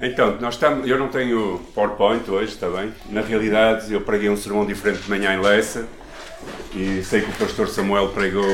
Então, 0.00 0.38
nós 0.40 0.54
estamos, 0.54 0.86
eu 0.86 0.98
não 0.98 1.08
tenho 1.08 1.58
PowerPoint 1.74 2.30
hoje, 2.30 2.52
está 2.52 2.68
bem? 2.68 2.92
Na 3.08 3.22
realidade, 3.22 3.90
eu 3.90 4.02
preguei 4.02 4.28
um 4.28 4.36
sermão 4.36 4.66
diferente 4.66 5.00
de 5.00 5.08
manhã 5.08 5.34
em 5.34 5.40
Lessa 5.40 5.88
e 6.74 7.02
sei 7.02 7.22
que 7.22 7.30
o 7.30 7.32
pastor 7.32 7.66
Samuel 7.66 8.10
pregou 8.10 8.44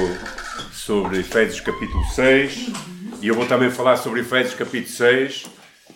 sobre 0.72 1.18
Efésios 1.18 1.60
capítulo 1.60 2.04
6 2.14 2.68
e 3.20 3.26
eu 3.26 3.34
vou 3.34 3.44
também 3.44 3.72
falar 3.72 3.96
sobre 3.96 4.20
Efésios 4.20 4.54
capítulo 4.54 4.94
6, 4.94 5.46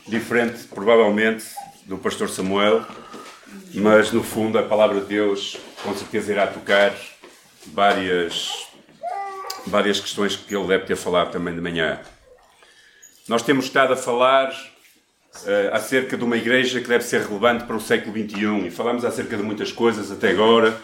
diferente 0.09 0.65
provavelmente 0.65 1.45
do 1.85 1.97
pastor 1.97 2.29
Samuel, 2.29 2.85
mas 3.73 4.11
no 4.11 4.25
fundo 4.25 4.59
a 4.59 4.65
palavra 4.65 5.01
de 5.01 5.07
Deus 5.07 5.57
com 5.85 5.95
certeza 5.95 6.33
irá 6.33 6.49
tocar 6.49 6.93
várias, 7.69 8.51
várias 9.65 10.01
questões 10.01 10.35
que 10.35 10.57
ele 10.57 10.67
deve 10.67 10.87
ter 10.87 10.97
falado 10.97 11.31
também 11.31 11.55
de 11.55 11.61
manhã. 11.61 12.01
Nós 13.29 13.43
temos 13.43 13.67
estado 13.67 13.93
a 13.93 13.97
falar 13.97 14.51
uh, 15.45 15.75
acerca 15.75 16.17
de 16.17 16.25
uma 16.25 16.37
igreja 16.37 16.81
que 16.81 16.89
deve 16.89 17.05
ser 17.05 17.23
relevante 17.23 17.65
para 17.65 17.77
o 17.77 17.81
século 17.81 18.17
XXI. 18.17 18.67
E 18.67 18.71
falamos 18.71 19.05
acerca 19.05 19.37
de 19.37 19.43
muitas 19.43 19.73
coisas 19.73 20.11
até 20.11 20.31
agora, 20.31 20.81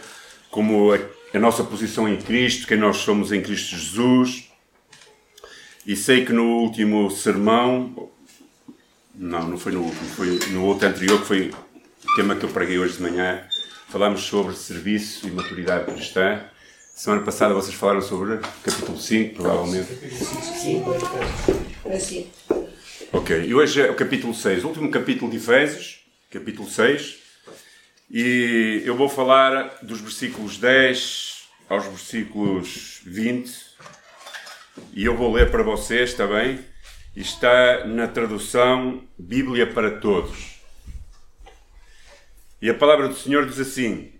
como 0.50 0.92
a, 0.92 0.98
a 1.34 1.38
nossa 1.38 1.64
posição 1.64 2.08
em 2.08 2.16
Cristo, 2.16 2.66
quem 2.66 2.76
nós 2.76 2.98
somos 2.98 3.32
em 3.32 3.40
Cristo 3.42 3.76
Jesus. 3.76 4.50
E 5.86 5.96
sei 5.96 6.24
que 6.24 6.32
no 6.32 6.58
último 6.58 7.10
sermão, 7.10 8.10
não, 9.14 9.48
não 9.48 9.58
foi 9.58 9.72
no 9.72 9.82
último, 9.82 10.08
foi 10.10 10.38
no 10.50 10.64
outro 10.64 10.88
anterior, 10.88 11.20
que 11.20 11.26
foi 11.26 11.50
o 12.04 12.14
tema 12.14 12.36
que 12.36 12.44
eu 12.44 12.50
preguei 12.50 12.78
hoje 12.78 12.96
de 12.96 13.02
manhã, 13.02 13.42
falamos 13.88 14.22
sobre 14.22 14.54
serviço 14.54 15.26
e 15.26 15.30
maturidade 15.30 15.92
cristã. 15.92 16.40
Semana 16.94 17.22
passada 17.22 17.54
vocês 17.54 17.74
falaram 17.74 18.02
sobre 18.02 18.38
capítulo 18.62 18.98
5, 18.98 19.34
provavelmente. 19.34 19.88
Sim, 19.96 20.84
sim. 21.98 22.30
Ok, 23.14 23.44
e 23.44 23.54
hoje 23.54 23.82
é 23.82 23.90
o 23.90 23.94
capítulo 23.94 24.32
6, 24.32 24.64
o 24.64 24.68
último 24.68 24.90
capítulo 24.90 25.30
de 25.30 25.36
Efésios, 25.36 26.00
capítulo 26.30 26.66
6, 26.66 27.18
e 28.10 28.80
eu 28.86 28.96
vou 28.96 29.06
falar 29.06 29.80
dos 29.82 30.00
versículos 30.00 30.56
10 30.56 31.42
aos 31.68 31.84
versículos 31.84 33.02
20, 33.04 33.52
e 34.94 35.04
eu 35.04 35.14
vou 35.14 35.30
ler 35.30 35.50
para 35.50 35.62
vocês, 35.62 36.08
está 36.08 36.26
bem? 36.26 36.60
Está 37.14 37.84
na 37.86 38.08
tradução 38.08 39.06
Bíblia 39.18 39.66
para 39.66 39.98
Todos. 39.98 40.58
E 42.62 42.70
a 42.70 42.74
palavra 42.74 43.08
do 43.08 43.14
Senhor 43.14 43.44
diz 43.44 43.60
assim: 43.60 44.10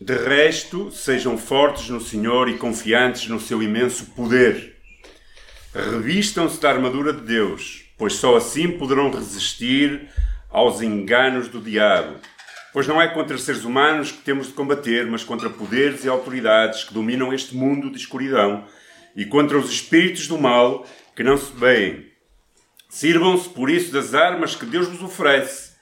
De 0.00 0.14
resto, 0.14 0.92
sejam 0.92 1.36
fortes 1.36 1.88
no 1.88 2.00
Senhor 2.00 2.48
e 2.48 2.56
confiantes 2.58 3.26
no 3.26 3.40
seu 3.40 3.60
imenso 3.60 4.06
poder. 4.12 4.76
Revistam-se 5.74 6.60
da 6.60 6.70
armadura 6.70 7.12
de 7.12 7.22
Deus 7.22 7.85
pois 7.96 8.14
só 8.14 8.36
assim 8.36 8.70
poderão 8.72 9.10
resistir 9.10 10.08
aos 10.50 10.80
enganos 10.80 11.48
do 11.48 11.60
diabo. 11.60 12.18
Pois 12.72 12.86
não 12.86 13.00
é 13.00 13.08
contra 13.08 13.38
seres 13.38 13.64
humanos 13.64 14.12
que 14.12 14.18
temos 14.18 14.48
de 14.48 14.52
combater, 14.52 15.06
mas 15.06 15.24
contra 15.24 15.48
poderes 15.48 16.04
e 16.04 16.08
autoridades 16.08 16.84
que 16.84 16.92
dominam 16.92 17.32
este 17.32 17.56
mundo 17.56 17.90
de 17.90 17.96
escuridão 17.96 18.66
e 19.14 19.24
contra 19.24 19.56
os 19.56 19.70
espíritos 19.70 20.28
do 20.28 20.38
mal 20.38 20.86
que 21.14 21.22
não 21.22 21.38
se 21.38 21.52
veem. 21.54 22.06
Sirvam-se, 22.88 23.48
por 23.48 23.70
isso, 23.70 23.92
das 23.92 24.14
armas 24.14 24.54
que 24.54 24.66
Deus 24.66 24.88
vos 24.88 25.02
oferece, 25.02 25.72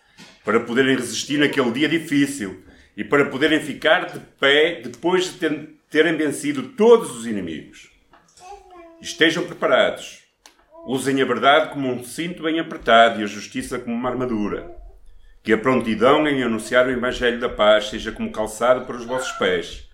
para 0.45 0.61
poderem 0.61 0.97
resistir 0.97 1.39
naquele 1.39 1.73
dia 1.73 1.89
difícil 1.89 2.62
e 2.97 3.03
para 3.03 3.27
poderem 3.27 3.61
ficar 3.61 4.06
de 4.06 4.21
pé 4.39 4.81
depois 4.83 5.33
de 5.33 5.69
terem 5.91 6.17
vencido 6.17 6.62
todos 6.71 7.17
os 7.17 7.27
inimigos. 7.27 7.91
Estejam 9.01 9.45
preparados 9.45 10.23
Usem 10.87 11.23
a 11.23 11.25
verdade 11.25 11.73
como 11.73 11.91
um 11.91 12.05
cinto 12.05 12.43
bem 12.43 12.61
apertado 12.61 13.19
e 13.19 13.25
a 13.25 13.27
justiça 13.27 13.79
como 13.79 13.97
uma 13.97 14.11
armadura. 14.11 14.77
Que 15.43 15.55
a 15.55 15.59
prontidão 15.59 16.29
em 16.29 16.43
anunciar 16.43 16.87
o 16.87 16.91
Evangelho 16.91 17.41
da 17.41 17.49
paz 17.49 17.89
seja 17.89 18.13
como 18.13 18.31
calçado 18.31 18.85
para 18.85 18.97
os 18.97 19.07
vossos 19.07 19.33
pés. 19.33 19.89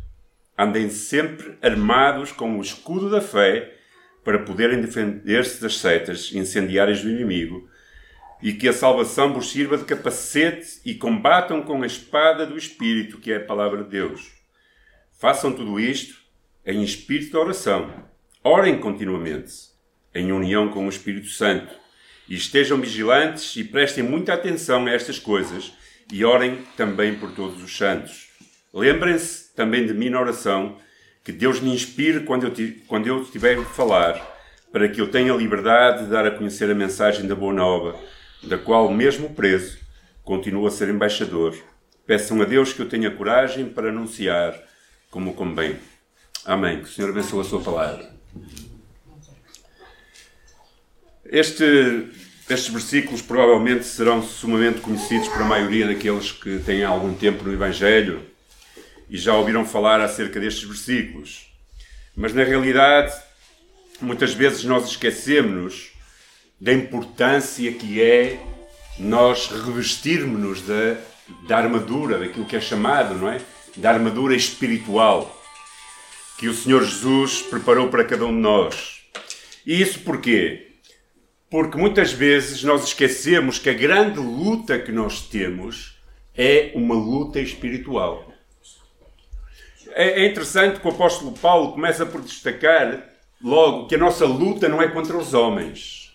Andem 0.59 0.91
sempre 0.91 1.57
armados 1.63 2.33
com 2.33 2.59
o 2.59 2.61
escudo 2.61 3.09
da 3.09 3.21
fé 3.21 3.73
para 4.25 4.41
poderem 4.41 4.81
defender-se 4.81 5.63
das 5.63 5.79
setas 5.79 6.33
incendiárias 6.35 7.03
do 7.03 7.09
inimigo 7.09 7.69
e 8.43 8.53
que 8.53 8.69
a 8.69 8.73
salvação 8.73 9.33
vos 9.33 9.51
sirva 9.51 9.79
de 9.79 9.85
capacete 9.85 10.81
e 10.85 10.95
combatam 10.95 11.63
com 11.63 11.83
a 11.83 11.87
espada 11.87 12.45
do 12.45 12.59
Espírito, 12.59 13.19
que 13.19 13.33
é 13.33 13.37
a 13.37 13.45
palavra 13.45 13.85
de 13.85 13.91
Deus. 13.91 14.33
Façam 15.13 15.53
tudo 15.53 15.79
isto 15.79 16.21
em 16.67 16.83
espírito 16.83 17.31
de 17.31 17.37
oração. 17.37 17.93
Orem 18.43 18.81
continuamente 18.81 19.70
em 20.15 20.33
união 20.33 20.69
com 20.69 20.87
o 20.87 20.89
Espírito 20.89 21.29
Santo. 21.29 21.75
E 22.29 22.35
estejam 22.35 22.81
vigilantes 22.81 23.57
e 23.57 23.65
prestem 23.65 24.05
muita 24.05 24.35
atenção 24.35 24.87
a 24.87 24.91
estas 24.91 25.19
coisas 25.19 25.73
e 26.13 26.25
orem 26.25 26.59
também 26.77 27.15
por 27.15 27.33
todos 27.33 27.63
os 27.63 27.77
santos. 27.77 28.29
Lembrem-se 28.73 29.55
também 29.55 29.87
de 29.87 29.93
mim 29.93 30.11
na 30.11 30.21
oração, 30.21 30.79
que 31.25 31.33
Deus 31.33 31.61
me 31.61 31.73
inspire 31.73 32.21
quando 32.21 32.47
eu, 32.47 32.53
quando 32.87 33.07
eu 33.07 33.23
estiver 33.23 33.59
a 33.59 33.65
falar, 33.65 34.15
para 34.73 34.89
que 34.89 35.01
eu 35.01 35.11
tenha 35.11 35.35
liberdade 35.35 36.05
de 36.05 36.11
dar 36.11 36.27
a 36.27 36.31
conhecer 36.31 36.71
a 36.71 36.75
mensagem 36.75 37.27
da 37.27 37.35
Boa 37.35 37.53
Nova, 37.53 37.99
da 38.43 38.57
qual, 38.57 38.91
mesmo 38.93 39.31
preso, 39.31 39.79
continuo 40.23 40.67
a 40.67 40.71
ser 40.71 40.89
embaixador. 40.89 41.57
Peçam 42.07 42.41
a 42.41 42.45
Deus 42.45 42.73
que 42.73 42.81
eu 42.81 42.89
tenha 42.89 43.11
coragem 43.11 43.67
para 43.67 43.89
anunciar 43.89 44.55
como 45.11 45.35
convém. 45.35 45.77
Amém. 46.45 46.79
Que 46.79 46.85
o 46.85 46.93
Senhor 46.93 47.11
abençoe 47.11 47.41
a 47.41 47.45
sua 47.45 47.61
palavra. 47.61 48.11
Este, 51.33 52.09
estes 52.49 52.73
versículos 52.73 53.23
provavelmente 53.23 53.85
serão 53.85 54.21
sumamente 54.21 54.81
conhecidos 54.81 55.29
para 55.29 55.45
a 55.45 55.49
maioria 55.49 55.87
daqueles 55.87 56.33
que 56.33 56.59
têm 56.59 56.83
algum 56.83 57.15
tempo 57.15 57.45
no 57.45 57.53
Evangelho 57.53 58.21
e 59.09 59.17
já 59.17 59.33
ouviram 59.35 59.65
falar 59.65 60.01
acerca 60.01 60.41
destes 60.41 60.65
versículos. 60.65 61.47
Mas 62.17 62.35
na 62.35 62.43
realidade, 62.43 63.15
muitas 64.01 64.35
vezes 64.35 64.65
nós 64.65 64.89
esquecemos 64.91 65.93
da 66.61 66.73
importância 66.73 67.73
que 67.73 68.03
é 68.03 68.41
nós 68.99 69.47
revestirmos-nos 69.47 70.63
da, 70.63 70.97
da 71.47 71.59
armadura, 71.59 72.19
daquilo 72.19 72.45
que 72.45 72.57
é 72.57 72.61
chamado, 72.61 73.15
não 73.15 73.31
é? 73.31 73.41
Da 73.77 73.91
armadura 73.91 74.35
espiritual 74.35 75.41
que 76.37 76.49
o 76.49 76.55
Senhor 76.55 76.83
Jesus 76.83 77.41
preparou 77.43 77.89
para 77.89 78.05
cada 78.05 78.27
um 78.27 78.35
de 78.35 78.41
nós. 78.41 79.03
E 79.65 79.81
isso 79.81 80.01
porquê? 80.01 80.70
Porque 81.51 81.77
muitas 81.77 82.13
vezes 82.13 82.63
nós 82.63 82.85
esquecemos 82.85 83.59
que 83.59 83.69
a 83.69 83.75
grande 83.75 84.21
luta 84.21 84.79
que 84.79 84.93
nós 84.93 85.23
temos 85.23 86.01
é 86.37 86.71
uma 86.77 86.95
luta 86.95 87.41
espiritual. 87.41 88.33
É, 89.89 90.23
é 90.23 90.27
interessante 90.27 90.79
que 90.79 90.87
o 90.87 90.91
apóstolo 90.91 91.33
Paulo 91.33 91.73
começa 91.73 92.07
por 92.07 92.21
destacar 92.21 93.05
logo 93.43 93.89
que 93.89 93.97
a 93.97 93.99
nossa 93.99 94.25
luta 94.25 94.69
não 94.69 94.81
é 94.81 94.87
contra 94.87 95.17
os 95.17 95.35
homens. 95.35 96.15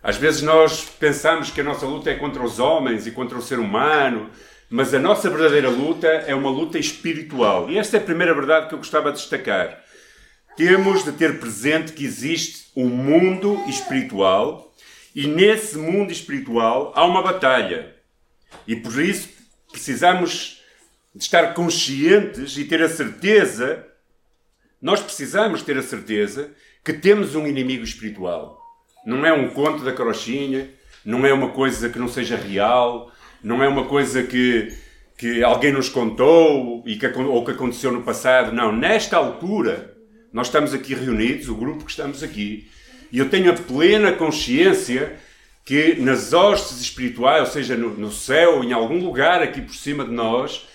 Às 0.00 0.16
vezes 0.16 0.42
nós 0.42 0.84
pensamos 0.84 1.50
que 1.50 1.60
a 1.60 1.64
nossa 1.64 1.86
luta 1.86 2.08
é 2.10 2.14
contra 2.14 2.44
os 2.44 2.60
homens 2.60 3.08
e 3.08 3.10
contra 3.10 3.36
o 3.36 3.42
ser 3.42 3.58
humano, 3.58 4.30
mas 4.70 4.94
a 4.94 5.00
nossa 5.00 5.28
verdadeira 5.28 5.68
luta 5.68 6.06
é 6.06 6.34
uma 6.34 6.50
luta 6.50 6.78
espiritual. 6.78 7.68
E 7.68 7.76
esta 7.76 7.96
é 7.96 8.00
a 8.00 8.04
primeira 8.04 8.32
verdade 8.32 8.68
que 8.68 8.74
eu 8.74 8.78
gostava 8.78 9.10
de 9.10 9.18
destacar. 9.18 9.84
Temos 10.56 11.04
de 11.04 11.12
ter 11.12 11.38
presente 11.38 11.92
que 11.92 12.02
existe 12.02 12.70
um 12.74 12.88
mundo 12.88 13.62
espiritual 13.68 14.74
e 15.14 15.26
nesse 15.26 15.76
mundo 15.76 16.10
espiritual 16.10 16.92
há 16.96 17.04
uma 17.04 17.22
batalha. 17.22 17.94
E 18.66 18.74
por 18.74 18.98
isso 18.98 19.28
precisamos 19.70 20.62
de 21.14 21.22
estar 21.22 21.52
conscientes 21.52 22.56
e 22.56 22.64
ter 22.64 22.82
a 22.82 22.88
certeza, 22.88 23.86
nós 24.80 25.02
precisamos 25.02 25.62
ter 25.62 25.76
a 25.76 25.82
certeza 25.82 26.50
que 26.82 26.94
temos 26.94 27.34
um 27.34 27.46
inimigo 27.46 27.84
espiritual. 27.84 28.58
Não 29.04 29.26
é 29.26 29.32
um 29.34 29.50
conto 29.50 29.84
da 29.84 29.92
carochinha, 29.92 30.70
não 31.04 31.26
é 31.26 31.34
uma 31.34 31.50
coisa 31.50 31.90
que 31.90 31.98
não 31.98 32.08
seja 32.08 32.34
real, 32.34 33.12
não 33.42 33.62
é 33.62 33.68
uma 33.68 33.84
coisa 33.84 34.22
que, 34.22 34.74
que 35.18 35.42
alguém 35.42 35.72
nos 35.72 35.90
contou 35.90 36.82
e 36.86 36.96
que, 36.96 37.06
ou 37.06 37.44
que 37.44 37.50
aconteceu 37.50 37.92
no 37.92 38.02
passado. 38.02 38.52
Não, 38.52 38.72
nesta 38.72 39.18
altura 39.18 39.95
nós 40.36 40.48
estamos 40.48 40.74
aqui 40.74 40.94
reunidos, 40.94 41.48
o 41.48 41.54
grupo 41.54 41.86
que 41.86 41.90
estamos 41.90 42.22
aqui, 42.22 42.70
e 43.10 43.18
eu 43.18 43.30
tenho 43.30 43.50
a 43.50 43.54
plena 43.54 44.12
consciência 44.12 45.16
que 45.64 45.94
nas 45.94 46.34
hostes 46.34 46.78
espirituais, 46.78 47.40
ou 47.40 47.46
seja, 47.46 47.74
no, 47.74 47.94
no 47.94 48.12
céu, 48.12 48.62
em 48.62 48.70
algum 48.70 49.02
lugar 49.02 49.40
aqui 49.42 49.62
por 49.62 49.74
cima 49.74 50.04
de 50.04 50.10
nós, 50.10 50.68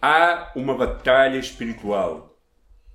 há 0.00 0.52
uma 0.54 0.72
batalha 0.72 1.36
espiritual. 1.36 2.38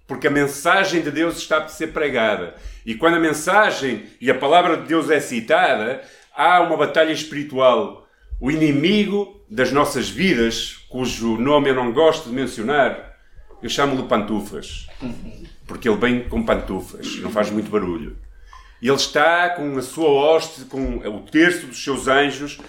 Porque 0.08 0.28
a 0.28 0.32
mensagem 0.32 1.02
de 1.02 1.12
Deus 1.12 1.40
está 1.40 1.58
a 1.58 1.68
ser 1.68 1.88
pregada. 1.88 2.56
E 2.86 2.96
quando 2.96 3.16
a 3.16 3.20
mensagem 3.20 4.06
e 4.22 4.32
a 4.32 4.36
palavra 4.36 4.78
de 4.78 4.88
Deus 4.88 5.10
é 5.10 5.20
citada, 5.20 6.02
há 6.34 6.62
uma 6.62 6.78
batalha 6.78 7.12
espiritual. 7.12 8.08
O 8.40 8.50
inimigo 8.50 9.44
das 9.50 9.74
nossas 9.74 10.08
vidas, 10.08 10.86
cujo 10.88 11.38
nome 11.38 11.70
eu 11.70 11.76
não 11.76 11.92
gosto 11.92 12.30
de 12.30 12.36
mencionar, 12.36 13.14
eu 13.62 13.70
chamo-lhe 13.70 14.08
pantufas 14.08 14.88
porque 15.66 15.88
ele 15.88 15.98
vem 15.98 16.28
com 16.28 16.44
pantufas, 16.44 17.18
não 17.18 17.32
faz 17.32 17.50
muito 17.50 17.70
barulho. 17.70 18.18
Ele 18.82 18.94
está 18.94 19.50
com 19.52 19.78
a 19.78 19.82
sua 19.82 20.10
hoste, 20.10 20.66
com 20.66 20.98
o 20.98 21.22
terço 21.22 21.68
dos 21.68 21.84
seus 21.84 22.08
anjos, 22.08 22.60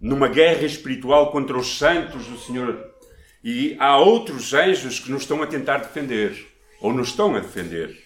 numa 0.00 0.28
guerra 0.28 0.64
espiritual 0.64 1.30
contra 1.30 1.56
os 1.56 1.78
santos 1.78 2.26
do 2.26 2.38
Senhor. 2.38 2.92
E 3.42 3.74
há 3.78 3.96
outros 3.96 4.52
anjos 4.52 5.00
que 5.00 5.10
nos 5.10 5.22
estão 5.22 5.42
a 5.42 5.46
tentar 5.46 5.78
defender, 5.78 6.46
ou 6.80 6.92
nos 6.92 7.08
estão 7.08 7.34
a 7.34 7.40
defender. 7.40 7.96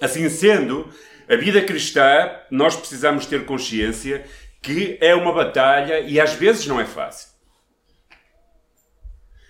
Assim 0.00 0.28
sendo, 0.28 0.88
a 1.28 1.36
vida 1.36 1.60
cristã, 1.62 2.30
nós 2.50 2.74
precisamos 2.74 3.26
ter 3.26 3.44
consciência 3.44 4.24
que 4.62 4.98
é 5.00 5.14
uma 5.14 5.32
batalha 5.32 6.00
e 6.00 6.20
às 6.20 6.32
vezes 6.32 6.66
não 6.66 6.80
é 6.80 6.84
fácil. 6.84 7.28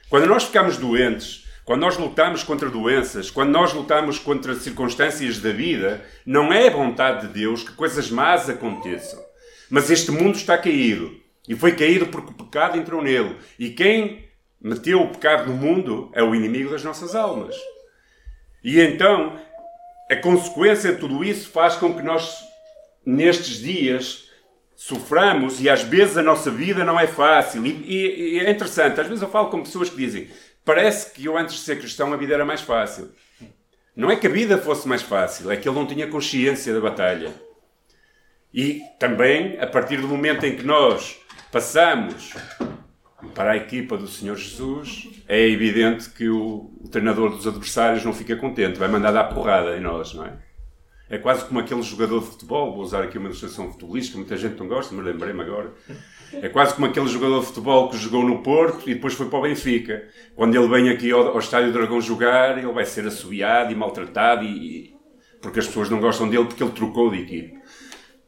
Quando 0.08 0.26
nós 0.26 0.44
ficamos 0.44 0.76
doentes, 0.76 1.46
quando 1.70 1.82
nós 1.82 1.96
lutamos 1.96 2.42
contra 2.42 2.68
doenças, 2.68 3.30
quando 3.30 3.50
nós 3.50 3.72
lutamos 3.72 4.18
contra 4.18 4.56
circunstâncias 4.56 5.38
da 5.38 5.52
vida, 5.52 6.04
não 6.26 6.52
é 6.52 6.68
vontade 6.68 7.28
de 7.28 7.32
Deus 7.32 7.62
que 7.62 7.70
coisas 7.76 8.10
más 8.10 8.50
aconteçam. 8.50 9.24
Mas 9.70 9.88
este 9.88 10.10
mundo 10.10 10.34
está 10.34 10.58
caído. 10.58 11.14
E 11.48 11.54
foi 11.54 11.70
caído 11.70 12.08
porque 12.08 12.32
o 12.32 12.34
pecado 12.34 12.76
entrou 12.76 13.00
nele. 13.00 13.36
E 13.56 13.70
quem 13.70 14.24
meteu 14.60 15.00
o 15.00 15.12
pecado 15.12 15.48
no 15.48 15.56
mundo 15.56 16.10
é 16.12 16.24
o 16.24 16.34
inimigo 16.34 16.70
das 16.70 16.82
nossas 16.82 17.14
almas. 17.14 17.54
E 18.64 18.80
então, 18.80 19.38
a 20.10 20.16
consequência 20.16 20.92
de 20.92 20.98
tudo 20.98 21.22
isso 21.22 21.50
faz 21.50 21.76
com 21.76 21.94
que 21.94 22.02
nós, 22.02 22.34
nestes 23.06 23.60
dias, 23.60 24.28
soframos 24.74 25.60
e 25.60 25.68
às 25.68 25.82
vezes 25.82 26.16
a 26.16 26.22
nossa 26.22 26.50
vida 26.50 26.84
não 26.84 26.98
é 26.98 27.06
fácil. 27.06 27.64
E, 27.66 27.70
e, 27.70 28.38
e, 28.38 28.40
é 28.40 28.50
interessante, 28.50 28.98
às 28.98 29.06
vezes 29.06 29.22
eu 29.22 29.28
falo 29.28 29.50
com 29.50 29.62
pessoas 29.62 29.90
que 29.90 29.96
dizem: 29.96 30.28
Parece 30.64 31.12
que 31.12 31.24
eu 31.24 31.36
antes 31.36 31.56
de 31.56 31.60
ser 31.62 31.78
cristão 31.78 32.12
a 32.12 32.16
vida 32.16 32.34
era 32.34 32.44
mais 32.44 32.60
fácil. 32.60 33.10
Não 33.96 34.10
é 34.10 34.16
que 34.16 34.26
a 34.26 34.30
vida 34.30 34.56
fosse 34.58 34.86
mais 34.86 35.02
fácil, 35.02 35.50
é 35.50 35.56
que 35.56 35.68
ele 35.68 35.76
não 35.76 35.86
tinha 35.86 36.06
consciência 36.06 36.72
da 36.72 36.80
batalha. 36.80 37.32
E 38.52 38.82
também, 38.98 39.58
a 39.60 39.66
partir 39.66 39.98
do 39.98 40.08
momento 40.08 40.44
em 40.44 40.56
que 40.56 40.64
nós 40.64 41.18
passamos 41.52 42.34
para 43.34 43.52
a 43.52 43.56
equipa 43.56 43.96
do 43.96 44.08
Senhor 44.08 44.36
Jesus, 44.36 45.08
é 45.28 45.48
evidente 45.48 46.10
que 46.10 46.28
o, 46.28 46.72
o 46.80 46.88
treinador 46.88 47.30
dos 47.30 47.46
adversários 47.46 48.04
não 48.04 48.12
fica 48.12 48.36
contente, 48.36 48.78
vai 48.78 48.88
mandar 48.88 49.12
dar 49.12 49.24
porrada 49.24 49.76
em 49.76 49.80
nós, 49.80 50.14
não 50.14 50.24
é? 50.24 50.32
É 51.08 51.18
quase 51.18 51.44
como 51.44 51.58
aquele 51.58 51.82
jogador 51.82 52.20
de 52.20 52.26
futebol, 52.26 52.72
vou 52.72 52.82
usar 52.82 53.02
aqui 53.02 53.18
uma 53.18 53.26
ilustração 53.26 53.70
futebolística, 53.72 54.16
muita 54.16 54.36
gente 54.36 54.58
não 54.58 54.68
gosta, 54.68 54.94
mas 54.94 55.04
lembrei-me 55.04 55.42
agora. 55.42 55.72
É 56.34 56.48
quase 56.48 56.74
como 56.74 56.86
aquele 56.86 57.08
jogador 57.08 57.40
de 57.40 57.46
futebol 57.46 57.88
que 57.88 57.96
jogou 57.96 58.24
no 58.24 58.42
Porto 58.42 58.88
e 58.88 58.94
depois 58.94 59.14
foi 59.14 59.26
para 59.26 59.38
o 59.38 59.42
Benfica. 59.42 60.08
Quando 60.36 60.54
ele 60.54 60.68
vem 60.68 60.88
aqui 60.90 61.10
ao, 61.10 61.28
ao 61.28 61.38
Estádio 61.38 61.72
Dragão 61.72 62.00
jogar, 62.00 62.56
ele 62.56 62.72
vai 62.72 62.84
ser 62.84 63.06
assobiado 63.06 63.72
e 63.72 63.74
maltratado 63.74 64.44
e, 64.44 64.94
porque 65.40 65.58
as 65.58 65.66
pessoas 65.66 65.90
não 65.90 66.00
gostam 66.00 66.28
dele 66.28 66.44
porque 66.44 66.62
ele 66.62 66.72
trocou 66.72 67.10
de 67.10 67.22
equipe. 67.22 67.58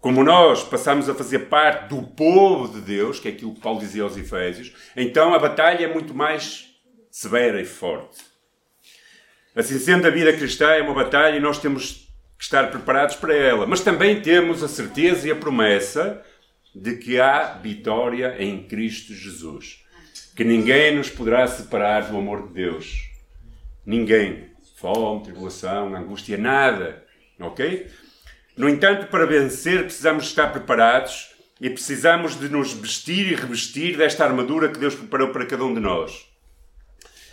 Como 0.00 0.24
nós 0.24 0.64
passamos 0.64 1.08
a 1.08 1.14
fazer 1.14 1.40
parte 1.40 1.94
do 1.94 2.02
povo 2.02 2.72
de 2.72 2.80
Deus, 2.80 3.20
que 3.20 3.28
é 3.28 3.30
aquilo 3.30 3.54
que 3.54 3.60
Paulo 3.60 3.78
dizia 3.78 4.02
aos 4.02 4.16
Efésios, 4.16 4.72
então 4.96 5.32
a 5.32 5.38
batalha 5.38 5.84
é 5.84 5.92
muito 5.92 6.12
mais 6.12 6.70
severa 7.08 7.60
e 7.60 7.64
forte. 7.64 8.24
Assim 9.54 9.78
sendo, 9.78 10.06
a 10.06 10.10
vida 10.10 10.32
cristã 10.32 10.70
é 10.70 10.82
uma 10.82 10.94
batalha 10.94 11.36
e 11.36 11.40
nós 11.40 11.58
temos 11.58 12.08
que 12.38 12.42
estar 12.42 12.70
preparados 12.70 13.14
para 13.14 13.34
ela. 13.34 13.66
Mas 13.66 13.80
também 13.80 14.20
temos 14.20 14.62
a 14.62 14.68
certeza 14.68 15.28
e 15.28 15.30
a 15.30 15.36
promessa 15.36 16.20
de 16.74 16.96
que 16.96 17.20
há 17.20 17.54
vitória 17.54 18.36
em 18.38 18.62
Cristo 18.62 19.12
Jesus. 19.14 19.84
Que 20.34 20.44
ninguém 20.44 20.96
nos 20.96 21.10
poderá 21.10 21.46
separar 21.46 22.10
do 22.10 22.16
amor 22.16 22.48
de 22.48 22.54
Deus. 22.54 23.10
Ninguém. 23.84 24.50
Fome, 24.76 25.24
tribulação, 25.24 25.94
angústia, 25.94 26.36
nada. 26.36 27.04
Ok? 27.38 27.88
No 28.56 28.68
entanto, 28.68 29.06
para 29.06 29.26
vencer, 29.26 29.84
precisamos 29.84 30.24
estar 30.24 30.48
preparados 30.48 31.30
e 31.60 31.70
precisamos 31.70 32.38
de 32.38 32.48
nos 32.48 32.72
vestir 32.72 33.30
e 33.30 33.34
revestir 33.34 33.96
desta 33.96 34.24
armadura 34.24 34.68
que 34.68 34.78
Deus 34.78 34.94
preparou 34.94 35.28
para 35.28 35.46
cada 35.46 35.64
um 35.64 35.72
de 35.72 35.80
nós. 35.80 36.26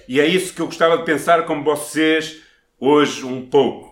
E 0.08 0.20
é 0.20 0.26
isso 0.26 0.54
que 0.54 0.62
eu 0.62 0.66
gostava 0.66 0.98
de 0.98 1.06
pensar 1.06 1.46
com 1.46 1.64
vocês 1.64 2.42
hoje 2.80 3.26
um 3.26 3.46
pouco. 3.46 3.89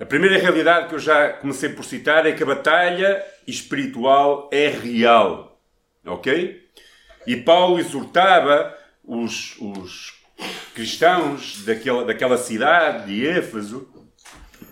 A 0.00 0.06
primeira 0.06 0.38
realidade 0.38 0.88
que 0.88 0.94
eu 0.94 0.98
já 0.98 1.28
comecei 1.28 1.68
por 1.68 1.84
citar 1.84 2.24
é 2.24 2.32
que 2.32 2.42
a 2.42 2.46
batalha 2.46 3.22
espiritual 3.46 4.48
é 4.50 4.66
real. 4.66 5.60
Ok? 6.06 6.66
E 7.26 7.36
Paulo 7.36 7.78
exortava 7.78 8.74
os, 9.04 9.56
os 9.60 10.14
cristãos 10.74 11.62
daquela, 11.66 12.06
daquela 12.06 12.38
cidade 12.38 13.08
de 13.08 13.28
Éfeso 13.28 13.86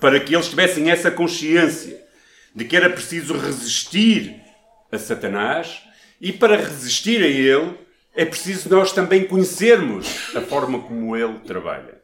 para 0.00 0.18
que 0.18 0.34
eles 0.34 0.48
tivessem 0.48 0.90
essa 0.90 1.10
consciência 1.10 2.02
de 2.54 2.64
que 2.64 2.74
era 2.74 2.88
preciso 2.88 3.36
resistir 3.36 4.40
a 4.90 4.96
Satanás 4.96 5.82
e 6.18 6.32
para 6.32 6.56
resistir 6.56 7.22
a 7.22 7.26
ele 7.26 7.78
é 8.16 8.24
preciso 8.24 8.70
nós 8.70 8.92
também 8.92 9.24
conhecermos 9.24 10.34
a 10.34 10.40
forma 10.40 10.80
como 10.80 11.14
ele 11.14 11.38
trabalha. 11.40 12.00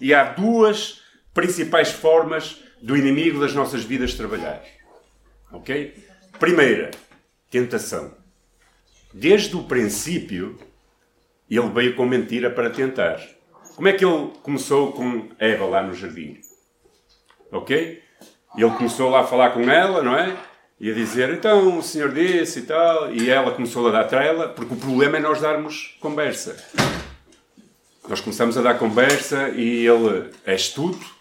E 0.00 0.12
há 0.12 0.24
duas 0.24 1.06
principais 1.38 1.92
formas 1.92 2.64
do 2.82 2.96
inimigo 2.96 3.38
das 3.38 3.54
nossas 3.54 3.84
vidas 3.84 4.12
trabalhar. 4.14 4.60
Ok? 5.52 5.94
Primeira, 6.36 6.90
tentação. 7.48 8.12
Desde 9.14 9.54
o 9.54 9.62
princípio, 9.62 10.58
ele 11.48 11.68
veio 11.68 11.94
com 11.94 12.04
mentira 12.06 12.50
para 12.50 12.70
tentar. 12.70 13.20
Como 13.76 13.86
é 13.86 13.92
que 13.92 14.04
ele 14.04 14.32
começou 14.42 14.90
com 14.90 15.28
Eva 15.38 15.64
lá 15.66 15.80
no 15.80 15.94
jardim? 15.94 16.40
Ok? 17.52 18.02
Ele 18.56 18.70
começou 18.72 19.08
lá 19.08 19.20
a 19.20 19.24
falar 19.24 19.50
com 19.50 19.70
ela, 19.70 20.02
não 20.02 20.18
é? 20.18 20.36
E 20.80 20.90
a 20.90 20.94
dizer, 20.94 21.30
então 21.30 21.78
o 21.78 21.82
senhor 21.84 22.12
disse 22.12 22.58
e 22.58 22.62
tal. 22.62 23.14
E 23.14 23.30
ela 23.30 23.52
começou 23.52 23.86
a 23.86 23.92
dar 23.92 24.04
trela, 24.08 24.48
porque 24.48 24.74
o 24.74 24.76
problema 24.76 25.18
é 25.18 25.20
nós 25.20 25.40
darmos 25.40 25.96
conversa. 26.00 26.56
Nós 28.08 28.20
começamos 28.20 28.58
a 28.58 28.62
dar 28.62 28.76
conversa 28.76 29.50
e 29.50 29.86
ele 29.86 30.30
é 30.44 30.54
astuto 30.54 31.17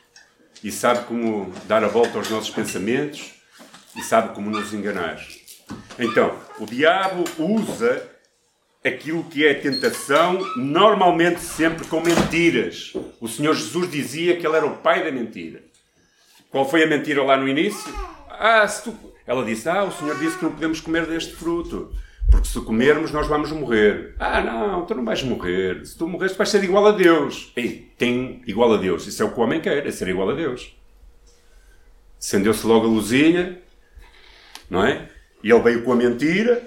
e 0.63 0.71
sabe 0.71 1.06
como 1.06 1.54
dar 1.65 1.83
a 1.83 1.88
volta 1.88 2.18
aos 2.18 2.30
nossos 2.30 2.50
pensamentos 2.50 3.33
e 3.95 4.01
sabe 4.01 4.33
como 4.33 4.50
nos 4.50 4.74
enganar. 4.74 5.19
Então, 6.00 6.36
o 6.59 6.65
diabo 6.65 7.24
usa 7.38 8.07
aquilo 8.83 9.24
que 9.24 9.45
é 9.45 9.54
tentação, 9.54 10.39
normalmente 10.56 11.42
sempre 11.42 11.86
com 11.88 12.00
mentiras. 12.00 12.94
O 13.19 13.27
Senhor 13.27 13.54
Jesus 13.54 13.89
dizia 13.89 14.38
que 14.38 14.45
ele 14.45 14.56
era 14.56 14.65
o 14.65 14.77
pai 14.77 15.04
da 15.04 15.12
mentira. 15.12 15.63
Qual 16.50 16.69
foi 16.69 16.83
a 16.83 16.88
mentira 16.88 17.24
lá 17.24 17.38
no 17.38 17.48
início? 17.48 17.94
Ah, 18.30 18.65
tu... 18.68 18.95
Ela 19.25 19.44
disse: 19.44 19.68
Ah, 19.68 19.83
o 19.83 19.92
Senhor 19.92 20.18
disse 20.18 20.38
que 20.38 20.44
não 20.44 20.51
podemos 20.51 20.80
comer 20.80 21.06
deste 21.06 21.36
fruto. 21.36 21.94
Porque 22.29 22.47
se 22.47 22.59
comermos, 22.62 23.12
nós 23.12 23.27
vamos 23.27 23.51
morrer. 23.51 24.15
Ah, 24.19 24.41
não, 24.41 24.86
tu 24.86 24.93
não 24.93 25.05
vais 25.05 25.24
morrer. 25.24 25.86
Se 25.86 25.98
tu 25.98 26.07
morres, 26.07 26.34
tu 26.34 26.38
vais 26.38 26.50
ser 26.50 26.63
igual 26.63 26.86
a 26.88 26.91
Deus. 26.91 27.53
Tem 27.98 28.41
igual 28.46 28.74
a 28.74 28.77
Deus. 28.77 29.07
Isso 29.07 29.24
é 29.24 29.25
o 29.25 29.31
que 29.31 29.39
o 29.39 29.43
homem 29.43 29.62
quer, 29.62 29.88
é 29.88 29.91
ser 29.91 30.10
igual 30.10 30.29
a 30.29 30.34
Deus. 30.34 30.75
Acendeu-se 32.19 32.65
logo 32.65 32.86
a 32.86 32.89
luzinha, 32.89 33.62
não 34.69 34.86
é? 34.86 35.07
E 35.43 35.51
ele 35.51 35.62
veio 35.62 35.84
com 35.84 35.93
a 35.93 35.96
mentira. 35.96 36.62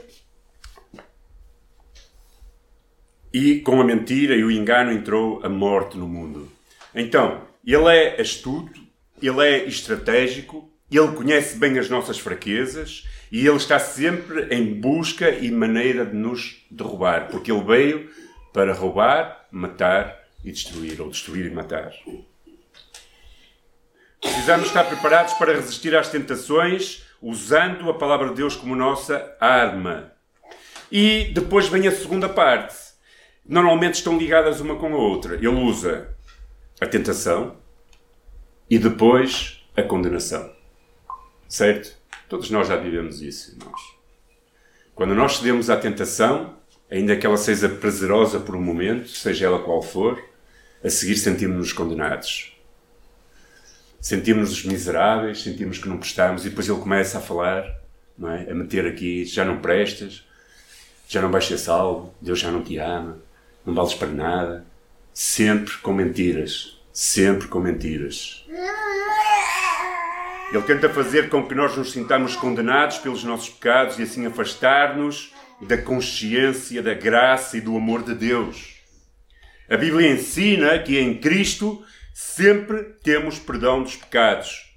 E 3.32 3.60
com 3.60 3.80
a 3.80 3.84
mentira 3.84 4.34
e 4.34 4.42
o 4.42 4.50
engano 4.50 4.90
entrou 4.92 5.44
a 5.44 5.48
morte 5.48 5.96
no 5.96 6.08
mundo. 6.08 6.50
Então, 6.94 7.42
ele 7.64 7.88
é 7.88 8.20
astuto, 8.20 8.80
ele 9.22 9.46
é 9.46 9.66
estratégico, 9.66 10.68
ele 10.90 11.12
conhece 11.14 11.56
bem 11.56 11.78
as 11.78 11.88
nossas 11.88 12.18
fraquezas 12.18 13.06
e 13.30 13.46
ele 13.46 13.56
está 13.56 13.78
sempre 13.78 14.54
em 14.54 14.80
busca 14.80 15.30
e 15.30 15.50
maneira 15.50 16.04
de 16.04 16.16
nos 16.16 16.64
derrubar, 16.70 17.28
porque 17.28 17.52
ele 17.52 17.62
veio 17.62 18.10
para 18.52 18.72
roubar, 18.72 19.46
matar 19.50 20.18
e 20.44 20.50
destruir, 20.50 21.00
ou 21.00 21.08
destruir 21.08 21.46
e 21.46 21.50
matar. 21.50 21.92
Precisamos 24.20 24.66
estar 24.66 24.84
preparados 24.84 25.34
para 25.34 25.54
resistir 25.54 25.94
às 25.96 26.08
tentações 26.08 27.06
usando 27.22 27.88
a 27.88 27.94
palavra 27.94 28.30
de 28.30 28.36
Deus 28.36 28.56
como 28.56 28.74
nossa 28.74 29.36
arma. 29.40 30.12
E 30.90 31.30
depois 31.32 31.68
vem 31.68 31.86
a 31.86 31.92
segunda 31.92 32.28
parte. 32.28 32.74
Normalmente 33.46 33.94
estão 33.94 34.18
ligadas 34.18 34.60
uma 34.60 34.76
com 34.76 34.92
a 34.92 34.98
outra. 34.98 35.36
Ele 35.36 35.48
usa 35.48 36.16
a 36.80 36.86
tentação 36.86 37.56
e 38.68 38.78
depois 38.78 39.62
a 39.76 39.82
condenação. 39.82 40.52
Certo? 41.48 41.99
Todos 42.30 42.48
nós 42.48 42.68
já 42.68 42.76
vivemos 42.76 43.20
isso, 43.20 43.56
irmãos. 43.58 43.98
Quando 44.94 45.16
nós 45.16 45.38
cedemos 45.38 45.68
à 45.68 45.76
tentação, 45.76 46.56
ainda 46.88 47.16
que 47.16 47.26
ela 47.26 47.36
seja 47.36 47.68
prazerosa 47.68 48.38
por 48.38 48.54
um 48.54 48.62
momento, 48.62 49.08
seja 49.08 49.46
ela 49.46 49.58
qual 49.58 49.82
for, 49.82 50.22
a 50.82 50.88
seguir 50.88 51.16
sentimos-nos 51.16 51.72
condenados. 51.72 52.56
Sentimos-nos 54.00 54.64
miseráveis, 54.64 55.42
sentimos 55.42 55.78
que 55.78 55.88
não 55.88 55.98
prestamos, 55.98 56.46
e 56.46 56.50
depois 56.50 56.68
ele 56.68 56.78
começa 56.78 57.18
a 57.18 57.20
falar, 57.20 57.64
é? 57.64 58.52
a 58.52 58.54
meter 58.54 58.86
aqui: 58.86 59.24
já 59.24 59.44
não 59.44 59.58
prestas, 59.58 60.24
já 61.08 61.20
não 61.20 61.32
vais 61.32 61.46
ser 61.46 61.58
salvo, 61.58 62.14
Deus 62.20 62.38
já 62.38 62.52
não 62.52 62.62
te 62.62 62.78
ama, 62.78 63.18
não 63.66 63.74
vales 63.74 63.94
para 63.94 64.08
nada. 64.08 64.64
Sempre 65.12 65.76
com 65.78 65.92
mentiras. 65.92 66.80
Sempre 66.92 67.48
com 67.48 67.58
mentiras. 67.58 68.46
Ele 70.52 70.62
tenta 70.62 70.88
fazer 70.88 71.28
com 71.28 71.46
que 71.46 71.54
nós 71.54 71.76
nos 71.76 71.92
sintamos 71.92 72.34
condenados 72.34 72.98
pelos 72.98 73.22
nossos 73.22 73.48
pecados 73.48 73.98
e 73.98 74.02
assim 74.02 74.26
afastar-nos 74.26 75.32
da 75.60 75.78
consciência 75.78 76.82
da 76.82 76.92
graça 76.92 77.56
e 77.56 77.60
do 77.60 77.76
amor 77.76 78.02
de 78.02 78.14
Deus. 78.14 78.80
A 79.68 79.76
Bíblia 79.76 80.10
ensina 80.10 80.76
que 80.80 80.98
em 80.98 81.18
Cristo 81.18 81.80
sempre 82.12 82.82
temos 83.04 83.38
perdão 83.38 83.82
dos 83.82 83.94
pecados. 83.94 84.68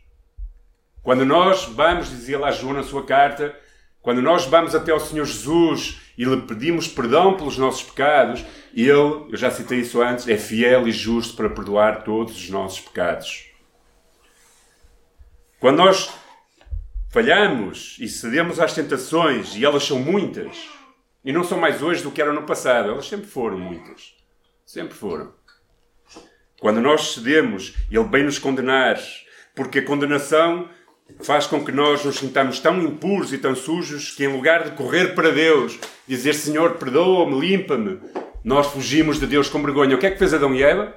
Quando 1.02 1.26
nós 1.26 1.66
vamos, 1.66 2.10
dizia 2.10 2.38
lá 2.38 2.52
João 2.52 2.74
na 2.74 2.84
sua 2.84 3.04
carta, 3.04 3.58
quando 4.00 4.22
nós 4.22 4.46
vamos 4.46 4.76
até 4.76 4.92
ao 4.92 5.00
Senhor 5.00 5.26
Jesus 5.26 6.02
e 6.16 6.24
lhe 6.24 6.42
pedimos 6.42 6.88
perdão 6.88 7.36
pelos 7.36 7.58
nossos 7.58 7.82
pecados, 7.82 8.46
ele, 8.76 8.92
eu 8.92 9.30
já 9.34 9.50
citei 9.50 9.80
isso 9.80 10.02
antes, 10.02 10.28
é 10.28 10.38
fiel 10.38 10.88
e 10.88 10.92
justo 10.92 11.36
para 11.36 11.50
perdoar 11.50 12.04
todos 12.04 12.36
os 12.36 12.50
nossos 12.50 12.80
pecados. 12.82 13.53
Quando 15.64 15.78
nós 15.78 16.10
falhamos 17.10 17.96
e 17.98 18.10
cedemos 18.10 18.60
às 18.60 18.74
tentações, 18.74 19.56
e 19.56 19.64
elas 19.64 19.86
são 19.86 19.98
muitas, 19.98 20.58
e 21.24 21.32
não 21.32 21.42
são 21.42 21.58
mais 21.58 21.82
hoje 21.82 22.04
do 22.04 22.12
que 22.12 22.22
eram 22.22 22.34
no 22.34 22.44
passado, 22.44 22.90
elas 22.90 23.08
sempre 23.08 23.28
foram 23.28 23.58
muitas. 23.58 24.14
Sempre 24.66 24.94
foram. 24.94 25.34
Quando 26.60 26.82
nós 26.82 27.14
cedemos, 27.14 27.76
Ele 27.90 28.04
vem 28.04 28.26
nos 28.26 28.38
condenar, 28.38 29.00
porque 29.56 29.80
a 29.80 29.86
condenação 29.86 30.68
faz 31.22 31.48
com 31.48 31.64
que 31.64 31.72
nós 31.72 32.04
nos 32.04 32.18
sintamos 32.18 32.60
tão 32.60 32.82
impuros 32.82 33.32
e 33.32 33.38
tão 33.38 33.56
sujos 33.56 34.12
que, 34.12 34.26
em 34.26 34.34
lugar 34.36 34.66
de 34.66 34.72
correr 34.72 35.16
para 35.16 35.32
Deus, 35.32 35.80
dizer 36.06 36.34
Senhor, 36.34 36.74
perdoa-me, 36.74 37.40
limpa-me, 37.40 38.02
nós 38.44 38.68
fugimos 38.68 39.18
de 39.18 39.28
Deus 39.28 39.48
com 39.48 39.64
vergonha. 39.64 39.96
O 39.96 39.98
que 39.98 40.08
é 40.08 40.12
que 40.12 40.20
fez 40.20 40.34
Adão 40.34 40.54
e 40.54 40.62
Eva? 40.62 40.94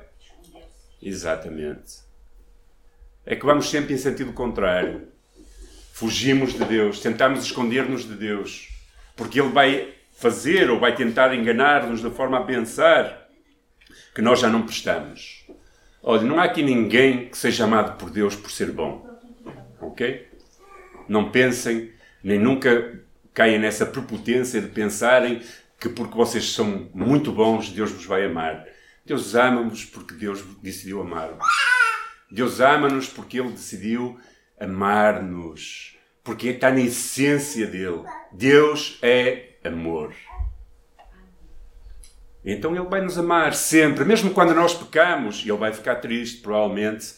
Exatamente 1.01 2.06
é 3.27 3.35
que 3.35 3.45
vamos 3.45 3.69
sempre 3.69 3.93
em 3.93 3.99
sentido 3.99 4.33
contrário. 4.33 5.09
Fugimos 5.93 6.53
de 6.53 6.65
Deus, 6.65 7.01
tentamos 7.01 7.45
esconder-nos 7.45 8.07
de 8.07 8.15
Deus, 8.15 8.69
porque 9.17 9.41
Ele 9.41 9.51
vai 9.51 9.95
fazer 10.17 10.71
ou 10.71 10.79
vai 10.79 10.95
tentar 10.95 11.35
enganar-nos 11.35 12.01
de 12.01 12.11
forma 12.11 12.39
a 12.39 12.45
pensar 12.45 13.29
que 14.15 14.23
nós 14.23 14.41
já 14.41 14.49
não 14.49 14.63
prestamos. 14.63 15.45
Olha, 16.03 16.23
não 16.23 16.39
há 16.39 16.45
aqui 16.45 16.63
ninguém 16.63 17.29
que 17.29 17.37
seja 17.37 17.65
amado 17.65 17.99
por 17.99 18.11
Deus 18.11 18.37
por 18.37 18.51
ser 18.51 18.71
bom. 18.71 19.05
Ok? 19.81 20.29
Não 21.09 21.31
pensem, 21.31 21.93
nem 22.23 22.39
nunca 22.39 23.01
caem 23.35 23.59
nessa 23.59 23.85
prepotência 23.85 24.61
de 24.61 24.69
pensarem 24.69 25.43
que 25.81 25.89
porque 25.89 26.17
vocês 26.17 26.53
são 26.53 26.89
muito 26.95 27.33
bons, 27.33 27.71
Deus 27.71 27.91
vos 27.91 28.07
vai 28.07 28.25
amar. 28.25 28.65
Deus 29.05 29.35
ama-vos 29.35 29.85
porque 29.85 30.15
Deus 30.15 30.43
decidiu 30.63 31.01
amar-vos. 31.01 31.45
Deus 32.31 32.61
ama-nos 32.61 33.09
porque 33.09 33.39
Ele 33.39 33.51
decidiu 33.51 34.19
amar-nos. 34.61 35.97
Porque 36.25 36.49
está 36.49 36.71
na 36.71 36.81
essência 36.81 37.67
dele. 37.67 38.03
Deus 38.33 38.99
é 39.01 39.51
amor. 39.65 40.13
Então 42.45 42.75
Ele 42.75 42.85
vai 42.85 43.01
nos 43.01 43.17
amar 43.17 43.55
sempre, 43.55 44.05
mesmo 44.05 44.31
quando 44.31 44.55
nós 44.55 44.75
pecamos. 44.75 45.43
Ele 45.43 45.57
vai 45.57 45.73
ficar 45.73 45.97
triste, 45.97 46.41
provavelmente. 46.41 47.15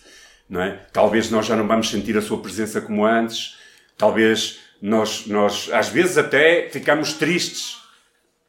Não 0.48 0.62
é? 0.62 0.86
Talvez 0.92 1.30
nós 1.30 1.46
já 1.46 1.56
não 1.56 1.66
vamos 1.66 1.90
sentir 1.90 2.16
a 2.16 2.22
Sua 2.22 2.40
presença 2.40 2.80
como 2.80 3.04
antes. 3.04 3.58
Talvez 3.96 4.60
nós, 4.80 5.26
nós 5.26 5.70
às 5.72 5.88
vezes 5.88 6.18
até 6.18 6.68
ficamos 6.68 7.14
tristes. 7.14 7.78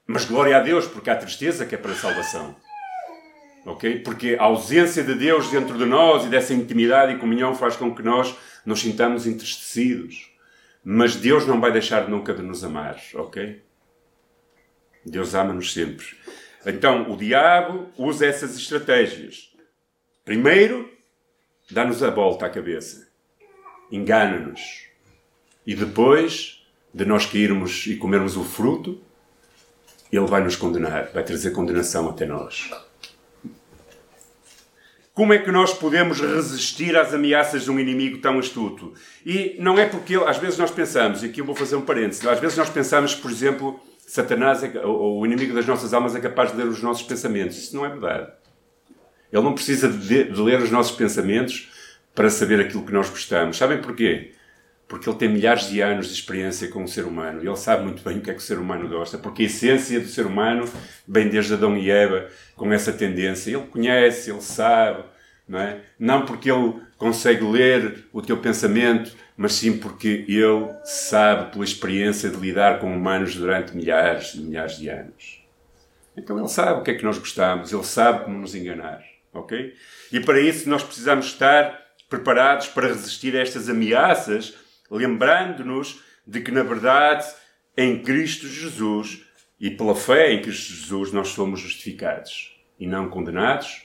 Mas 0.05 0.25
glória 0.25 0.57
a 0.57 0.59
Deus, 0.59 0.87
porque 0.87 1.09
há 1.09 1.15
tristeza 1.15 1.65
que 1.65 1.75
é 1.75 1.77
para 1.77 1.91
a 1.91 1.95
salvação 1.95 2.55
ok? 3.65 3.99
Porque 3.99 4.35
a 4.39 4.43
ausência 4.43 5.03
de 5.03 5.15
Deus 5.15 5.49
dentro 5.49 5.77
de 5.77 5.85
nós 5.85 6.25
e 6.25 6.29
dessa 6.29 6.53
intimidade 6.53 7.13
e 7.13 7.17
comunhão 7.17 7.53
faz 7.53 7.75
com 7.75 7.93
que 7.93 8.01
nós 8.01 8.35
nos 8.65 8.79
sintamos 8.81 9.25
entristecidos. 9.25 10.31
Mas 10.83 11.15
Deus 11.15 11.45
não 11.45 11.59
vai 11.59 11.71
deixar 11.71 12.07
nunca 12.07 12.33
de 12.33 12.41
nos 12.41 12.63
amar, 12.63 12.99
ok? 13.15 13.61
Deus 15.05 15.33
ama-nos 15.33 15.73
sempre. 15.73 16.05
Então, 16.65 17.11
o 17.11 17.17
diabo 17.17 17.89
usa 17.97 18.25
essas 18.25 18.57
estratégias. 18.57 19.53
Primeiro, 20.25 20.89
dá-nos 21.71 22.03
a 22.03 22.09
volta 22.09 22.45
à 22.45 22.49
cabeça. 22.49 23.07
Engana-nos. 23.91 24.87
E 25.65 25.75
depois 25.75 26.65
de 26.93 27.05
nós 27.05 27.25
cairmos 27.25 27.85
e 27.87 27.95
comermos 27.95 28.35
o 28.35 28.43
fruto, 28.43 29.01
ele 30.11 30.25
vai 30.25 30.43
nos 30.43 30.55
condenar, 30.55 31.11
vai 31.13 31.23
trazer 31.23 31.51
condenação 31.51 32.09
até 32.09 32.25
nós. 32.25 32.69
Como 35.19 35.33
é 35.33 35.38
que 35.38 35.51
nós 35.51 35.73
podemos 35.73 36.21
resistir 36.21 36.95
às 36.95 37.13
ameaças 37.13 37.65
de 37.65 37.69
um 37.69 37.77
inimigo 37.77 38.19
tão 38.19 38.39
astuto? 38.39 38.93
E 39.25 39.57
não 39.59 39.77
é 39.77 39.85
porque, 39.85 40.15
às 40.15 40.38
vezes 40.38 40.57
nós 40.57 40.71
pensamos, 40.71 41.21
e 41.21 41.25
aqui 41.25 41.41
eu 41.41 41.45
vou 41.45 41.53
fazer 41.53 41.75
um 41.75 41.81
parênteses, 41.81 42.25
às 42.25 42.39
vezes 42.39 42.57
nós 42.57 42.69
pensamos, 42.69 43.13
por 43.13 43.29
exemplo, 43.29 43.77
Satanás, 43.97 44.63
é, 44.63 44.79
ou 44.79 45.19
o 45.19 45.25
inimigo 45.25 45.53
das 45.53 45.65
nossas 45.65 45.93
almas, 45.93 46.15
é 46.15 46.21
capaz 46.21 46.53
de 46.53 46.57
ler 46.57 46.67
os 46.67 46.81
nossos 46.81 47.03
pensamentos. 47.03 47.57
Isso 47.57 47.75
não 47.75 47.85
é 47.85 47.89
verdade. 47.89 48.31
Ele 49.29 49.43
não 49.43 49.53
precisa 49.53 49.89
de, 49.89 50.23
de 50.23 50.41
ler 50.41 50.61
os 50.61 50.71
nossos 50.71 50.95
pensamentos 50.95 51.69
para 52.15 52.29
saber 52.29 52.61
aquilo 52.61 52.85
que 52.85 52.93
nós 52.93 53.09
gostamos. 53.09 53.57
Sabem 53.57 53.81
porquê? 53.81 54.31
Porque 54.89 55.08
ele 55.08 55.17
tem 55.19 55.29
milhares 55.29 55.69
de 55.69 55.81
anos 55.81 56.08
de 56.08 56.13
experiência 56.13 56.67
com 56.67 56.84
o 56.84 56.88
ser 56.88 57.05
humano 57.05 57.43
e 57.43 57.48
ele 57.48 57.55
sabe 57.55 57.84
muito 57.84 58.03
bem 58.03 58.17
o 58.17 58.22
que 58.22 58.31
é 58.31 58.34
que 58.34 58.39
o 58.39 58.43
ser 58.43 58.58
humano 58.58 58.89
gosta, 58.89 59.19
porque 59.19 59.43
a 59.43 59.46
essência 59.46 60.00
do 60.00 60.08
ser 60.08 60.25
humano 60.25 60.67
vem 61.08 61.29
desde 61.29 61.53
Adão 61.53 61.77
e 61.77 61.91
Eva 61.91 62.27
com 62.55 62.74
essa 62.74 62.91
tendência. 62.91 63.51
Ele 63.51 63.67
conhece, 63.67 64.31
ele 64.31 64.41
sabe, 64.41 65.03
não 65.48 65.60
é? 65.60 65.81
Não 66.00 66.25
porque 66.25 66.51
ele 66.51 66.81
consegue 66.98 67.46
ler 67.46 68.05
o 68.12 68.19
teu 68.19 68.38
pensamento, 68.38 69.15
mas 69.38 69.53
sim 69.53 69.77
porque 69.77 70.25
ele 70.27 70.67
sabe 70.84 71.51
pela 71.51 71.63
experiência 71.63 72.27
de 72.27 72.38
lidar 72.38 72.79
com 72.79 72.91
humanos 72.91 73.36
durante 73.36 73.77
milhares 73.77 74.34
e 74.34 74.39
milhares 74.39 74.75
de 74.79 74.89
anos. 74.89 75.43
Então 76.17 76.38
ele 76.39 76.48
sabe 76.48 76.81
o 76.81 76.84
que 76.84 76.89
é 76.89 76.96
que 76.96 77.05
nós 77.05 77.19
gostamos, 77.19 77.72
ele 77.72 77.84
sabe 77.84 78.25
como 78.25 78.39
nos 78.39 78.55
enganar, 78.55 79.03
ok? 79.31 79.72
E 80.12 80.19
para 80.19 80.41
isso 80.41 80.67
nós 80.67 80.81
precisamos 80.81 81.27
estar 81.27 81.79
preparados 82.10 82.67
para 82.67 82.88
resistir 82.88 83.38
a 83.38 83.41
estas 83.41 83.69
ameaças, 83.69 84.55
lembrando-nos 84.89 86.01
de 86.25 86.41
que 86.41 86.51
na 86.51 86.63
verdade 86.63 87.25
em 87.75 88.01
Cristo 88.01 88.48
Jesus 88.48 89.25
e 89.60 89.69
pela 89.69 89.96
fé 89.96 90.31
em 90.31 90.41
Cristo 90.41 90.74
Jesus 90.74 91.12
nós 91.12 91.29
somos 91.29 91.60
justificados 91.60 92.55
e 92.79 92.88
não 92.88 93.10
condenados, 93.10 93.84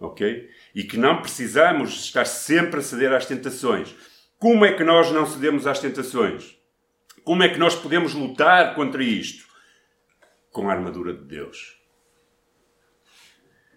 ok? 0.00 0.48
E 0.74 0.84
que 0.84 0.96
não 0.96 1.20
precisamos 1.20 2.04
estar 2.04 2.24
sempre 2.24 2.80
a 2.80 2.82
ceder 2.82 3.12
às 3.12 3.26
tentações. 3.26 3.94
Como 4.38 4.64
é 4.64 4.72
que 4.72 4.84
nós 4.84 5.10
não 5.10 5.26
cedemos 5.26 5.66
às 5.66 5.78
tentações? 5.78 6.56
Como 7.24 7.42
é 7.42 7.48
que 7.48 7.58
nós 7.58 7.74
podemos 7.74 8.14
lutar 8.14 8.74
contra 8.74 9.02
isto? 9.02 9.46
Com 10.50 10.70
a 10.70 10.72
armadura 10.72 11.12
de 11.12 11.24
Deus. 11.24 11.76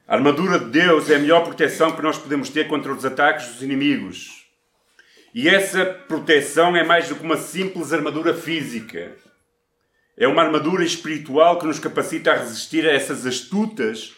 A 0.08 0.16
armadura 0.16 0.60
de 0.60 0.66
Deus 0.66 1.10
é 1.10 1.16
a 1.16 1.20
melhor 1.20 1.44
proteção 1.44 1.96
que 1.96 2.02
nós 2.02 2.18
podemos 2.18 2.50
ter 2.50 2.68
contra 2.68 2.94
os 2.94 3.06
ataques 3.06 3.48
dos 3.48 3.62
inimigos. 3.62 4.39
E 5.34 5.48
essa 5.48 5.86
proteção 5.86 6.76
é 6.76 6.84
mais 6.84 7.08
do 7.08 7.16
que 7.16 7.24
uma 7.24 7.38
simples 7.38 7.94
armadura 7.94 8.34
física. 8.34 9.16
É 10.18 10.28
uma 10.28 10.42
armadura 10.42 10.84
espiritual 10.84 11.60
que 11.60 11.68
nos 11.68 11.80
capacita 11.80 12.32
a 12.32 12.38
resistir 12.38 12.88
a 12.88 12.92
essas 12.92 13.26
astutas 13.26 14.14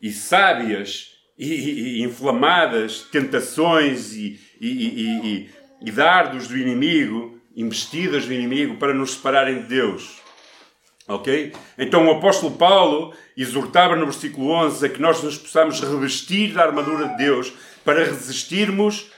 e 0.00 0.12
sábias 0.12 1.12
e, 1.38 1.52
e, 1.52 2.02
inflamadas 2.02 3.02
tentações 3.10 4.12
e, 4.12 4.38
e, 4.60 5.50
e 5.84 5.90
dardos 5.90 6.46
do 6.46 6.56
inimigo, 6.56 7.40
investidas 7.56 8.26
do 8.26 8.32
inimigo, 8.32 8.76
para 8.76 8.94
nos 8.94 9.14
separarem 9.14 9.62
de 9.62 9.68
Deus. 9.68 10.20
Ok? 11.08 11.52
Então 11.76 12.06
o 12.06 12.12
apóstolo 12.12 12.56
Paulo 12.56 13.12
exortava 13.36 13.96
no 13.96 14.04
versículo 14.06 14.50
11 14.50 14.86
a 14.86 14.88
que 14.88 15.02
nós 15.02 15.22
nos 15.22 15.36
possamos 15.36 15.80
revestir 15.80 16.52
da 16.52 16.62
armadura 16.62 17.08
de 17.08 17.16
Deus 17.16 17.52
para 17.84 18.04
resistirmos 18.04 19.10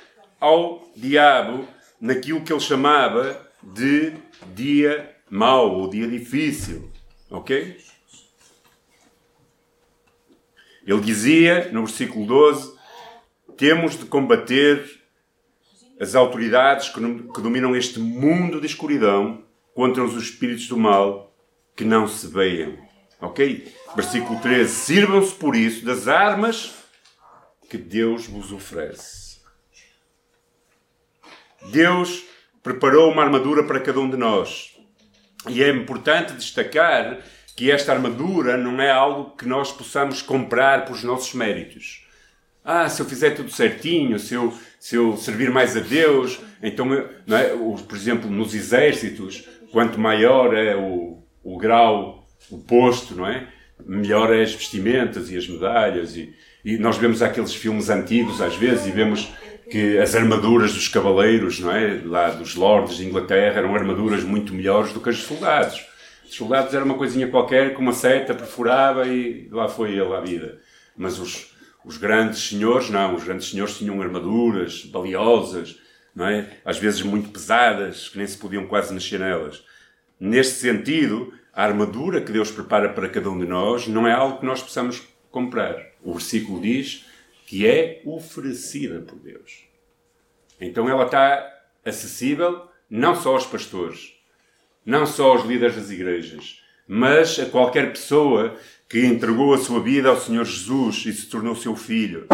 ao 0.44 0.92
diabo 0.94 1.66
naquilo 1.98 2.42
que 2.42 2.52
ele 2.52 2.60
chamava 2.60 3.50
de 3.62 4.12
dia 4.54 5.16
mau 5.30 5.80
ou 5.80 5.88
dia 5.88 6.06
difícil. 6.06 6.90
Ok? 7.30 7.78
Ele 10.86 11.00
dizia, 11.00 11.70
no 11.72 11.86
versículo 11.86 12.26
12, 12.26 12.74
temos 13.56 13.98
de 13.98 14.04
combater 14.04 15.00
as 15.98 16.14
autoridades 16.14 16.90
que 16.90 17.40
dominam 17.40 17.74
este 17.74 17.98
mundo 17.98 18.60
de 18.60 18.66
escuridão 18.66 19.42
contra 19.72 20.04
os 20.04 20.14
espíritos 20.22 20.68
do 20.68 20.76
mal 20.76 21.34
que 21.74 21.84
não 21.84 22.06
se 22.06 22.26
veiam. 22.26 22.76
Ok? 23.18 23.72
Versículo 23.96 24.38
13. 24.40 24.70
Sirvam-se 24.70 25.34
por 25.34 25.56
isso 25.56 25.86
das 25.86 26.06
armas 26.06 26.74
que 27.70 27.78
Deus 27.78 28.26
vos 28.26 28.52
oferece. 28.52 29.23
Deus 31.70 32.24
preparou 32.62 33.12
uma 33.12 33.22
armadura 33.22 33.64
para 33.64 33.80
cada 33.80 34.00
um 34.00 34.08
de 34.08 34.16
nós. 34.16 34.74
E 35.48 35.62
é 35.62 35.68
importante 35.68 36.32
destacar 36.32 37.18
que 37.56 37.70
esta 37.70 37.92
armadura 37.92 38.56
não 38.56 38.80
é 38.80 38.90
algo 38.90 39.36
que 39.36 39.46
nós 39.46 39.70
possamos 39.70 40.22
comprar 40.22 40.84
por 40.84 40.94
os 40.94 41.04
nossos 41.04 41.34
méritos. 41.34 42.04
Ah, 42.64 42.88
se 42.88 43.02
eu 43.02 43.06
fizer 43.06 43.30
tudo 43.30 43.50
certinho, 43.50 44.18
se 44.18 44.34
eu, 44.34 44.52
se 44.80 44.96
eu 44.96 45.16
servir 45.16 45.50
mais 45.50 45.76
a 45.76 45.80
Deus, 45.80 46.40
então, 46.62 46.86
não 47.26 47.36
é? 47.36 47.50
por 47.86 47.94
exemplo, 47.94 48.30
nos 48.30 48.54
exércitos, 48.54 49.46
quanto 49.70 50.00
maior 50.00 50.54
é 50.54 50.74
o, 50.74 51.22
o 51.42 51.58
grau, 51.58 52.26
o 52.50 52.58
posto, 52.58 53.14
não 53.14 53.26
é? 53.26 53.48
Melhor 53.84 54.32
é 54.32 54.42
as 54.42 54.54
vestimentas 54.54 55.30
e 55.30 55.36
as 55.36 55.46
medalhas. 55.46 56.16
E, 56.16 56.34
e 56.64 56.78
nós 56.78 56.96
vemos 56.96 57.20
aqueles 57.20 57.54
filmes 57.54 57.90
antigos, 57.90 58.40
às 58.40 58.56
vezes, 58.56 58.86
e 58.86 58.90
vemos 58.90 59.28
que 59.70 59.98
as 59.98 60.14
armaduras 60.14 60.72
dos 60.74 60.88
cavaleiros, 60.88 61.60
não 61.60 61.70
é? 61.70 62.00
Lá 62.04 62.30
dos 62.30 62.54
lords 62.54 62.96
de 62.96 63.06
Inglaterra, 63.06 63.58
eram 63.58 63.74
armaduras 63.74 64.22
muito 64.22 64.54
melhores 64.54 64.92
do 64.92 65.00
que 65.00 65.08
as 65.08 65.16
dos 65.16 65.26
soldados. 65.26 65.86
Os 66.24 66.34
soldados 66.34 66.74
era 66.74 66.84
uma 66.84 66.94
coisinha 66.94 67.28
qualquer, 67.28 67.74
com 67.74 67.82
uma 67.82 67.92
seta, 67.92 68.34
perfurava 68.34 69.06
e 69.06 69.48
lá 69.50 69.68
foi 69.68 69.92
ele 69.92 70.14
à 70.14 70.20
vida. 70.20 70.60
Mas 70.96 71.18
os, 71.18 71.54
os 71.84 71.96
grandes 71.96 72.48
senhores, 72.48 72.90
não. 72.90 73.14
Os 73.14 73.24
grandes 73.24 73.50
senhores 73.50 73.78
tinham 73.78 74.00
armaduras 74.00 74.84
valiosas, 74.86 75.78
não 76.14 76.26
é? 76.26 76.48
Às 76.64 76.78
vezes 76.78 77.02
muito 77.02 77.30
pesadas, 77.30 78.08
que 78.08 78.18
nem 78.18 78.26
se 78.26 78.38
podiam 78.38 78.66
quase 78.66 78.92
mexer 78.92 79.18
nelas. 79.18 79.62
Neste 80.18 80.54
sentido, 80.54 81.32
a 81.52 81.64
armadura 81.64 82.20
que 82.20 82.32
Deus 82.32 82.50
prepara 82.50 82.88
para 82.88 83.08
cada 83.08 83.30
um 83.30 83.38
de 83.38 83.46
nós 83.46 83.86
não 83.86 84.06
é 84.06 84.12
algo 84.12 84.38
que 84.38 84.46
nós 84.46 84.62
possamos 84.62 85.02
comprar. 85.30 85.76
O 86.02 86.12
versículo 86.12 86.60
diz 86.60 87.04
que 87.46 87.66
é 87.66 88.02
oferecida 88.04 89.00
por 89.00 89.18
Deus. 89.18 89.64
Então 90.60 90.88
ela 90.88 91.04
está 91.04 91.46
acessível 91.84 92.68
não 92.88 93.14
só 93.14 93.32
aos 93.32 93.46
pastores, 93.46 94.14
não 94.84 95.06
só 95.06 95.32
aos 95.32 95.44
líderes 95.44 95.76
das 95.76 95.90
igrejas, 95.90 96.62
mas 96.86 97.38
a 97.38 97.46
qualquer 97.46 97.90
pessoa 97.90 98.56
que 98.88 99.04
entregou 99.04 99.54
a 99.54 99.58
sua 99.58 99.80
vida 99.80 100.08
ao 100.08 100.20
Senhor 100.20 100.44
Jesus 100.44 101.04
e 101.06 101.12
se 101.12 101.26
tornou 101.26 101.56
seu 101.56 101.74
filho. 101.74 102.26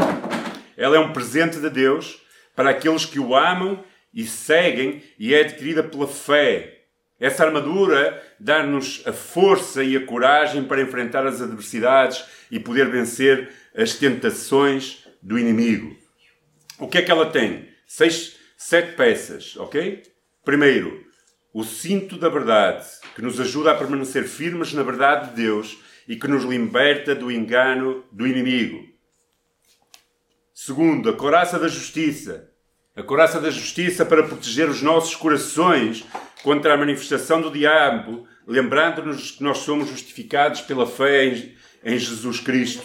Ela 0.76 0.96
é 0.96 1.00
um 1.00 1.12
presente 1.12 1.60
de 1.60 1.70
Deus 1.70 2.20
para 2.54 2.70
aqueles 2.70 3.04
que 3.04 3.20
o 3.20 3.34
amam 3.34 3.82
e 4.12 4.26
seguem 4.26 5.02
e 5.18 5.34
é 5.34 5.40
adquirida 5.40 5.82
pela 5.82 6.06
fé. 6.06 6.79
Essa 7.20 7.44
armadura 7.44 8.20
dá-nos 8.40 9.02
a 9.06 9.12
força 9.12 9.84
e 9.84 9.94
a 9.94 10.06
coragem 10.06 10.64
para 10.64 10.80
enfrentar 10.80 11.26
as 11.26 11.42
adversidades 11.42 12.24
e 12.50 12.58
poder 12.58 12.88
vencer 12.88 13.50
as 13.76 13.94
tentações 13.94 15.06
do 15.20 15.38
inimigo. 15.38 15.94
O 16.78 16.88
que 16.88 16.96
é 16.96 17.02
que 17.02 17.10
ela 17.10 17.30
tem? 17.30 17.68
Seis, 17.86 18.36
sete 18.56 18.96
peças, 18.96 19.54
ok? 19.58 20.02
Primeiro, 20.42 21.04
o 21.52 21.62
cinto 21.62 22.16
da 22.16 22.30
verdade, 22.30 22.86
que 23.14 23.20
nos 23.20 23.38
ajuda 23.38 23.72
a 23.72 23.76
permanecer 23.76 24.24
firmes 24.24 24.72
na 24.72 24.82
verdade 24.82 25.28
de 25.28 25.36
Deus 25.42 25.78
e 26.08 26.16
que 26.16 26.26
nos 26.26 26.44
liberta 26.44 27.14
do 27.14 27.30
engano 27.30 28.02
do 28.10 28.26
inimigo. 28.26 28.88
Segundo, 30.54 31.10
a 31.10 31.12
coraça 31.12 31.58
da 31.58 31.68
justiça. 31.68 32.50
A 32.96 33.02
coraça 33.02 33.40
da 33.40 33.50
justiça 33.50 34.04
para 34.04 34.22
proteger 34.22 34.68
os 34.68 34.82
nossos 34.82 35.14
corações 35.14 36.04
contra 36.42 36.74
a 36.74 36.76
manifestação 36.76 37.40
do 37.40 37.50
diabo, 37.50 38.26
lembrando-nos 38.46 39.32
que 39.32 39.42
nós 39.42 39.58
somos 39.58 39.88
justificados 39.88 40.60
pela 40.60 40.86
fé 40.86 41.26
em, 41.84 41.98
Jesus 41.98 42.40
Cristo. 42.40 42.82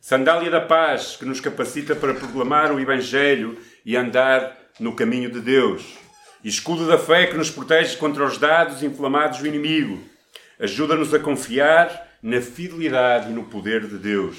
Sandália 0.00 0.50
da 0.50 0.60
paz, 0.60 1.16
que 1.16 1.24
nos 1.24 1.40
capacita 1.40 1.94
para 1.94 2.14
proclamar 2.14 2.72
o 2.72 2.80
Evangelho 2.80 3.58
e 3.84 3.96
andar 3.96 4.56
no 4.80 4.94
caminho 4.94 5.30
de 5.30 5.40
Deus. 5.40 5.82
Escudo 6.42 6.86
da 6.86 6.96
fé, 6.96 7.26
que 7.26 7.36
nos 7.36 7.50
protege 7.50 7.96
contra 7.96 8.24
os 8.24 8.38
dados 8.38 8.82
inflamados 8.82 9.40
do 9.40 9.46
inimigo. 9.46 10.00
Ajuda-nos 10.58 11.12
a 11.12 11.18
confiar 11.18 12.08
na 12.22 12.40
fidelidade 12.40 13.30
e 13.30 13.32
no 13.32 13.44
poder 13.44 13.86
de 13.86 13.98
Deus. 13.98 14.38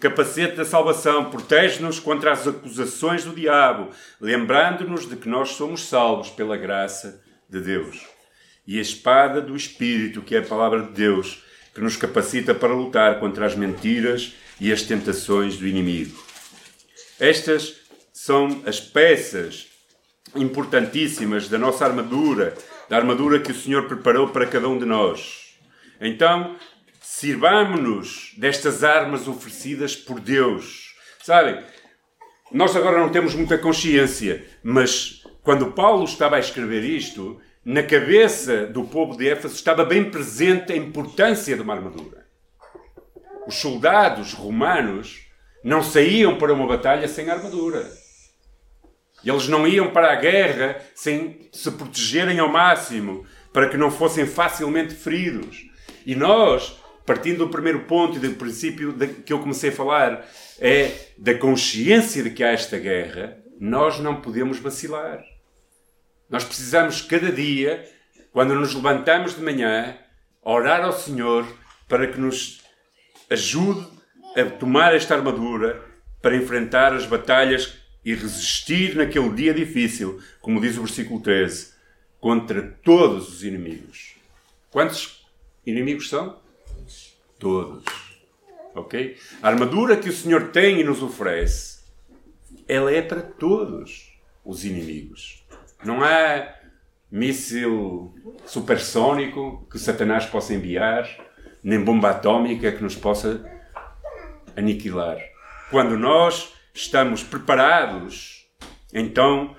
Capacete 0.00 0.56
da 0.56 0.64
salvação 0.64 1.30
protege-nos 1.30 2.00
contra 2.00 2.32
as 2.32 2.46
acusações 2.46 3.24
do 3.24 3.34
diabo, 3.34 3.90
lembrando-nos 4.20 5.08
de 5.08 5.16
que 5.16 5.28
nós 5.28 5.50
somos 5.50 5.88
salvos 5.88 6.30
pela 6.30 6.56
graça 6.56 7.22
de 7.50 7.60
Deus. 7.60 8.06
E 8.66 8.78
a 8.78 8.82
espada 8.82 9.40
do 9.40 9.56
Espírito, 9.56 10.22
que 10.22 10.36
é 10.36 10.38
a 10.38 10.46
palavra 10.46 10.82
de 10.82 10.92
Deus, 10.92 11.42
que 11.74 11.80
nos 11.80 11.96
capacita 11.96 12.54
para 12.54 12.72
lutar 12.72 13.18
contra 13.18 13.46
as 13.46 13.54
mentiras 13.54 14.34
e 14.60 14.72
as 14.72 14.82
tentações 14.82 15.56
do 15.56 15.66
inimigo. 15.66 16.16
Estas 17.18 17.76
são 18.12 18.62
as 18.66 18.80
peças 18.80 19.66
importantíssimas 20.36 21.48
da 21.48 21.58
nossa 21.58 21.84
armadura, 21.84 22.54
da 22.88 22.96
armadura 22.96 23.40
que 23.40 23.52
o 23.52 23.54
Senhor 23.54 23.88
preparou 23.88 24.28
para 24.28 24.46
cada 24.46 24.68
um 24.68 24.78
de 24.78 24.84
nós. 24.84 25.56
Então, 26.00 26.56
Sirvamo-nos 27.20 28.32
destas 28.36 28.84
armas 28.84 29.26
oferecidas 29.26 29.96
por 29.96 30.20
Deus. 30.20 30.94
Sabem, 31.22 31.60
nós 32.52 32.76
agora 32.76 33.00
não 33.00 33.08
temos 33.08 33.34
muita 33.34 33.58
consciência, 33.58 34.46
mas 34.62 35.19
quando 35.42 35.72
Paulo 35.72 36.04
estava 36.04 36.36
a 36.36 36.40
escrever 36.40 36.84
isto, 36.84 37.40
na 37.64 37.82
cabeça 37.82 38.66
do 38.66 38.84
povo 38.84 39.16
de 39.16 39.28
Éfeso 39.28 39.54
estava 39.54 39.84
bem 39.84 40.10
presente 40.10 40.72
a 40.72 40.76
importância 40.76 41.54
de 41.54 41.62
uma 41.62 41.74
armadura. 41.74 42.26
Os 43.46 43.56
soldados 43.56 44.32
romanos 44.32 45.26
não 45.62 45.82
saíam 45.82 46.36
para 46.36 46.52
uma 46.52 46.66
batalha 46.66 47.08
sem 47.08 47.30
armadura. 47.30 47.90
Eles 49.24 49.48
não 49.48 49.66
iam 49.66 49.90
para 49.90 50.12
a 50.12 50.16
guerra 50.16 50.80
sem 50.94 51.48
se 51.52 51.70
protegerem 51.72 52.38
ao 52.38 52.48
máximo, 52.48 53.26
para 53.52 53.68
que 53.68 53.76
não 53.76 53.90
fossem 53.90 54.24
facilmente 54.26 54.94
feridos. 54.94 55.68
E 56.06 56.14
nós 56.14 56.80
partindo 57.10 57.38
do 57.38 57.48
primeiro 57.48 57.80
ponto 57.80 58.16
e 58.16 58.20
do 58.20 58.34
princípio 58.36 58.94
que 59.24 59.32
eu 59.32 59.40
comecei 59.40 59.70
a 59.70 59.72
falar, 59.72 60.24
é 60.60 60.92
da 61.18 61.34
consciência 61.34 62.22
de 62.22 62.30
que 62.30 62.44
há 62.44 62.52
esta 62.52 62.78
guerra, 62.78 63.36
nós 63.58 63.98
não 63.98 64.20
podemos 64.20 64.60
vacilar. 64.60 65.20
Nós 66.30 66.44
precisamos 66.44 67.02
cada 67.02 67.32
dia, 67.32 67.84
quando 68.32 68.54
nos 68.54 68.72
levantamos 68.72 69.34
de 69.34 69.42
manhã, 69.42 69.98
orar 70.40 70.82
ao 70.84 70.92
Senhor 70.92 71.44
para 71.88 72.06
que 72.06 72.20
nos 72.20 72.60
ajude 73.28 73.86
a 74.36 74.44
tomar 74.44 74.94
esta 74.94 75.16
armadura 75.16 75.84
para 76.22 76.36
enfrentar 76.36 76.94
as 76.94 77.04
batalhas 77.04 77.76
e 78.04 78.14
resistir 78.14 78.94
naquele 78.94 79.30
dia 79.30 79.52
difícil, 79.52 80.22
como 80.40 80.60
diz 80.60 80.76
o 80.76 80.82
versículo 80.82 81.20
13, 81.20 81.72
contra 82.20 82.62
todos 82.84 83.28
os 83.28 83.42
inimigos. 83.42 84.14
Quantos 84.70 85.26
inimigos 85.66 86.08
são? 86.08 86.40
Todos. 87.40 87.84
Ok? 88.74 89.16
A 89.42 89.48
armadura 89.48 89.96
que 89.96 90.08
o 90.08 90.12
Senhor 90.12 90.52
tem 90.52 90.80
e 90.80 90.84
nos 90.84 91.02
oferece, 91.02 91.80
ela 92.68 92.92
é 92.92 93.02
para 93.02 93.20
todos 93.20 94.12
os 94.44 94.64
inimigos. 94.64 95.39
Não 95.84 96.02
há 96.02 96.54
míssil 97.10 98.14
supersónico 98.46 99.66
que 99.70 99.78
Satanás 99.78 100.26
possa 100.26 100.54
enviar, 100.54 101.08
nem 101.62 101.82
bomba 101.82 102.10
atómica 102.10 102.70
que 102.70 102.82
nos 102.82 102.94
possa 102.94 103.44
aniquilar. 104.56 105.18
Quando 105.70 105.98
nós 105.98 106.52
estamos 106.74 107.22
preparados, 107.22 108.46
então, 108.92 109.56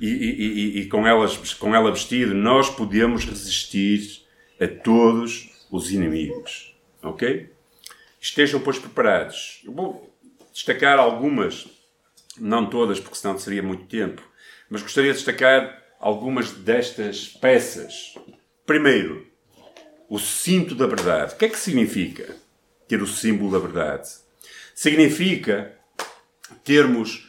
e, 0.00 0.06
e, 0.08 0.78
e, 0.78 0.80
e 0.80 0.88
com, 0.88 1.06
elas, 1.06 1.54
com 1.54 1.74
ela 1.74 1.90
vestido, 1.90 2.34
nós 2.34 2.68
podemos 2.70 3.24
resistir 3.24 4.22
a 4.60 4.66
todos 4.66 5.66
os 5.70 5.90
inimigos. 5.90 6.76
Ok? 7.02 7.50
Estejam, 8.20 8.60
pois, 8.60 8.78
preparados. 8.78 9.60
Eu 9.64 9.72
vou 9.72 10.14
destacar 10.52 10.98
algumas, 10.98 11.66
não 12.38 12.66
todas, 12.66 13.00
porque 13.00 13.16
senão 13.16 13.38
seria 13.38 13.62
muito 13.62 13.86
tempo, 13.86 14.22
mas 14.72 14.80
gostaria 14.80 15.10
de 15.10 15.18
destacar 15.18 15.82
algumas 16.00 16.50
destas 16.50 17.28
peças. 17.28 18.14
Primeiro, 18.64 19.26
o 20.08 20.18
cinto 20.18 20.74
da 20.74 20.86
verdade. 20.86 21.34
O 21.34 21.36
que 21.36 21.44
é 21.44 21.48
que 21.50 21.58
significa 21.58 22.34
ter 22.88 23.02
o 23.02 23.06
símbolo 23.06 23.52
da 23.52 23.58
verdade? 23.58 24.08
Significa 24.74 25.76
termos, 26.64 27.28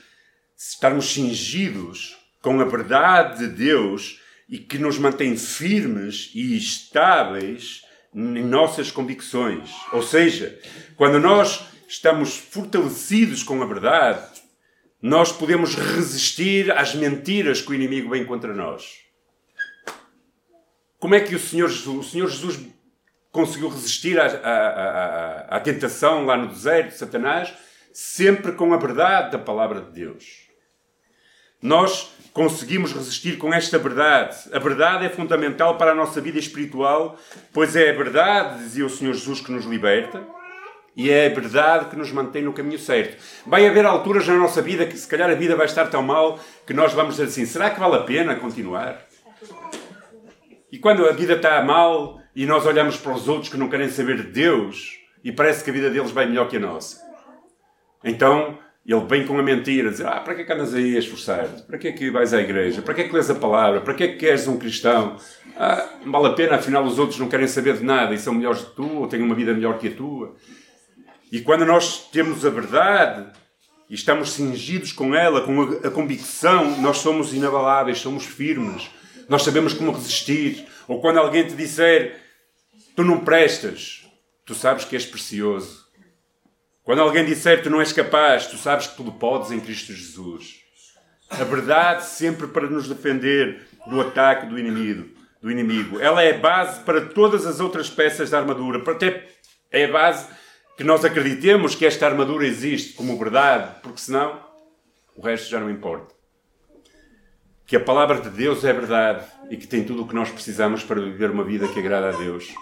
estarmos 0.58 1.12
cingidos 1.12 2.18
com 2.42 2.62
a 2.62 2.66
verdade 2.66 3.40
de 3.40 3.48
Deus 3.54 4.22
e 4.48 4.58
que 4.58 4.78
nos 4.78 4.98
mantém 4.98 5.36
firmes 5.36 6.32
e 6.34 6.56
estáveis 6.56 7.82
em 8.16 8.42
nossas 8.42 8.90
convicções. 8.90 9.70
Ou 9.92 10.02
seja, 10.02 10.58
quando 10.96 11.20
nós 11.20 11.66
estamos 11.90 12.38
fortalecidos 12.38 13.44
com 13.44 13.62
a 13.62 13.66
verdade, 13.66 14.33
nós 15.04 15.34
podemos 15.34 15.76
resistir 15.76 16.72
às 16.72 16.96
mentiras 16.96 17.62
que 17.62 17.72
o 17.72 17.74
inimigo 17.74 18.10
vem 18.10 18.24
contra 18.24 18.54
nós. 18.54 19.00
Como 20.98 21.14
é 21.14 21.20
que 21.20 21.36
o 21.36 21.40
Senhor 21.40 21.68
Jesus, 21.68 22.08
o 22.08 22.10
Senhor 22.10 22.30
Jesus 22.30 22.62
conseguiu 23.30 23.68
resistir 23.68 24.18
à, 24.18 24.28
à, 24.28 24.30
à, 24.30 25.58
à 25.58 25.60
tentação 25.60 26.26
lá 26.26 26.38
no 26.38 26.48
deserto 26.48 26.92
de 26.92 26.98
Satanás? 26.98 27.54
Sempre 27.92 28.54
com 28.54 28.74
a 28.74 28.78
verdade 28.78 29.34
da 29.34 29.40
palavra 29.40 29.82
de 29.82 29.92
Deus. 29.92 30.48
Nós 31.62 32.14
conseguimos 32.32 32.94
resistir 32.94 33.38
com 33.38 33.54
esta 33.54 33.78
verdade. 33.78 34.38
A 34.54 34.60
verdade 34.60 35.06
é 35.06 35.10
fundamental 35.10 35.78
para 35.78 35.92
a 35.92 35.96
nossa 35.96 36.22
vida 36.22 36.40
espiritual, 36.40 37.20
pois 37.52 37.76
é 37.76 37.90
a 37.90 37.94
verdade, 37.94 38.60
dizia 38.60 38.86
o 38.86 38.90
Senhor 38.90 39.14
Jesus, 39.14 39.42
que 39.42 39.52
nos 39.52 39.66
liberta. 39.66 40.26
E 40.96 41.10
é 41.10 41.26
a 41.26 41.34
verdade 41.34 41.86
que 41.90 41.96
nos 41.96 42.12
mantém 42.12 42.44
no 42.44 42.54
caminho 42.54 42.78
certo. 42.78 43.18
Vai 43.46 43.68
haver 43.68 43.86
alturas 43.86 44.28
na 44.28 44.36
nossa 44.36 44.62
vida 44.62 44.86
que, 44.86 44.98
se 44.98 45.08
calhar, 45.08 45.30
a 45.30 45.36
vida 45.36 45.56
vai 45.56 45.66
estar 45.66 45.88
tão 45.88 46.04
mal 46.04 46.40
que 46.68 46.74
nós 46.74 46.94
vamos 46.94 47.16
dizer 47.16 47.28
assim: 47.28 47.46
será 47.46 47.70
que 47.72 47.80
vale 47.80 47.96
a 47.96 48.02
pena 48.02 48.36
continuar? 48.36 49.04
E 50.72 50.78
quando 50.78 51.08
a 51.08 51.12
vida 51.12 51.34
está 51.34 51.64
mal 51.64 52.20
e 52.36 52.46
nós 52.46 52.66
olhamos 52.66 52.98
para 52.98 53.14
os 53.14 53.28
outros 53.28 53.50
que 53.50 53.58
não 53.58 53.70
querem 53.70 53.90
saber 53.90 54.18
de 54.18 54.32
Deus 54.32 55.00
e 55.24 55.32
parece 55.32 55.64
que 55.64 55.70
a 55.70 55.74
vida 55.74 55.90
deles 55.90 56.12
vai 56.12 56.26
melhor 56.26 56.48
que 56.48 56.58
a 56.58 56.60
nossa, 56.60 57.02
então 58.04 58.60
ele 58.86 59.06
vem 59.06 59.26
com 59.26 59.40
a 59.40 59.44
mentira, 59.44 59.90
dizer: 59.90 60.08
Ah, 60.08 60.20
para 60.20 60.36
que 60.36 60.42
é 60.42 60.44
que 60.44 60.52
andas 60.52 60.74
aí 60.74 60.96
a 60.96 61.00
esforçar-te? 61.00 61.64
Para 61.64 61.78
que 61.78 61.88
é 61.88 61.92
que 61.92 62.12
vais 62.12 62.34
à 62.34 62.42
igreja? 62.42 62.82
Para 62.82 62.94
que 62.94 63.02
é 63.02 63.08
que 63.08 63.14
lês 63.16 63.30
a 63.30 63.36
palavra? 63.36 63.82
Para 63.82 63.94
que 63.94 64.04
é 64.04 64.08
que 64.10 64.18
queres 64.18 64.48
um 64.48 64.58
cristão? 64.58 65.16
Ah, 65.58 65.88
vale 66.06 66.28
a 66.28 66.34
pena, 66.34 66.56
afinal 66.56 66.84
os 66.84 67.00
outros 67.00 67.18
não 67.18 67.30
querem 67.30 67.48
saber 67.48 67.78
de 67.78 67.84
nada 67.84 68.14
e 68.14 68.20
são 68.20 68.34
melhores 68.34 68.62
que 68.62 68.76
tu, 68.76 69.00
ou 69.00 69.08
têm 69.08 69.22
uma 69.22 69.36
vida 69.36 69.54
melhor 69.54 69.80
que 69.80 69.88
a 69.88 69.92
tua. 69.92 70.36
E 71.34 71.42
quando 71.42 71.66
nós 71.66 72.08
temos 72.10 72.46
a 72.46 72.50
verdade 72.50 73.30
e 73.90 73.96
estamos 73.96 74.32
cingidos 74.32 74.94
com 74.94 75.14
ela, 75.14 75.42
com 75.42 75.64
a, 75.86 75.92
convicção, 75.92 76.80
nós 76.80 77.00
somos 77.00 77.34
inabaláveis, 77.34 78.00
somos 78.00 78.24
firmes, 78.24 78.90
nós 79.28 79.44
sabemos 79.44 79.74
como 79.74 79.92
resistir. 79.92 80.66
Ou 80.88 81.02
quando 81.02 81.18
alguém 81.18 81.46
te 81.46 81.56
disser: 81.56 82.22
Tu 82.96 83.04
não 83.04 83.20
prestas, 83.20 84.08
tu 84.46 84.56
sabes 84.56 84.86
que 84.86 84.96
és 84.96 85.06
precioso 85.06 85.84
quando 86.84 87.00
alguém 87.00 87.24
disser 87.24 87.64
tu 87.64 87.70
não 87.70 87.80
és 87.80 87.94
capaz, 87.94 88.46
tu 88.48 88.58
sabes 88.58 88.88
que 88.88 88.98
tudo 88.98 89.14
podes 89.14 89.52
em 89.52 89.60
Cristo 89.60 89.94
Jesus. 89.94 90.60
A 91.30 91.44
verdade 91.46 92.04
sempre 92.06 92.46
para 92.48 92.68
nos 92.68 92.90
defender 92.90 93.66
do 93.88 94.02
ataque 94.02 94.48
do 94.48 94.60
inimigo. 94.60 95.10
Do 95.42 95.50
inimigo. 95.50 96.00
Ela 96.02 96.22
é 96.24 96.36
a 96.36 96.38
base 96.38 96.82
para 96.82 97.06
todas 97.06 97.46
as 97.46 97.62
outras 97.62 97.90
peças 97.90 98.30
da 98.30 98.40
armadura. 98.40 98.84
Até 98.92 99.28
é 99.72 99.88
base 99.88 100.28
que 100.78 100.84
nós 100.84 101.06
acreditemos 101.06 101.76
que 101.76 101.86
esta 101.86 102.06
armadura 102.06 102.46
existe 102.46 102.94
como 102.94 103.18
verdade, 103.18 103.76
porque 103.82 104.02
senão 104.02 104.40
o 105.16 105.22
resto 105.22 105.50
já 105.50 105.60
não 105.60 105.70
importa. 105.70 106.14
Que 107.66 107.76
a 107.76 107.80
palavra 107.80 108.20
de 108.20 108.30
Deus 108.30 108.64
é 108.64 108.74
verdade 108.74 109.26
e 109.50 109.58
que 109.58 109.68
tem 109.68 109.84
tudo 109.84 110.04
o 110.04 110.08
que 110.08 110.16
nós 110.16 110.30
precisamos 110.30 110.84
para 110.84 111.02
viver 111.02 111.32
uma 111.32 111.44
vida 111.44 111.68
que 111.68 111.80
agrada 111.80 112.10
a 112.10 112.12
Deus 112.12 112.54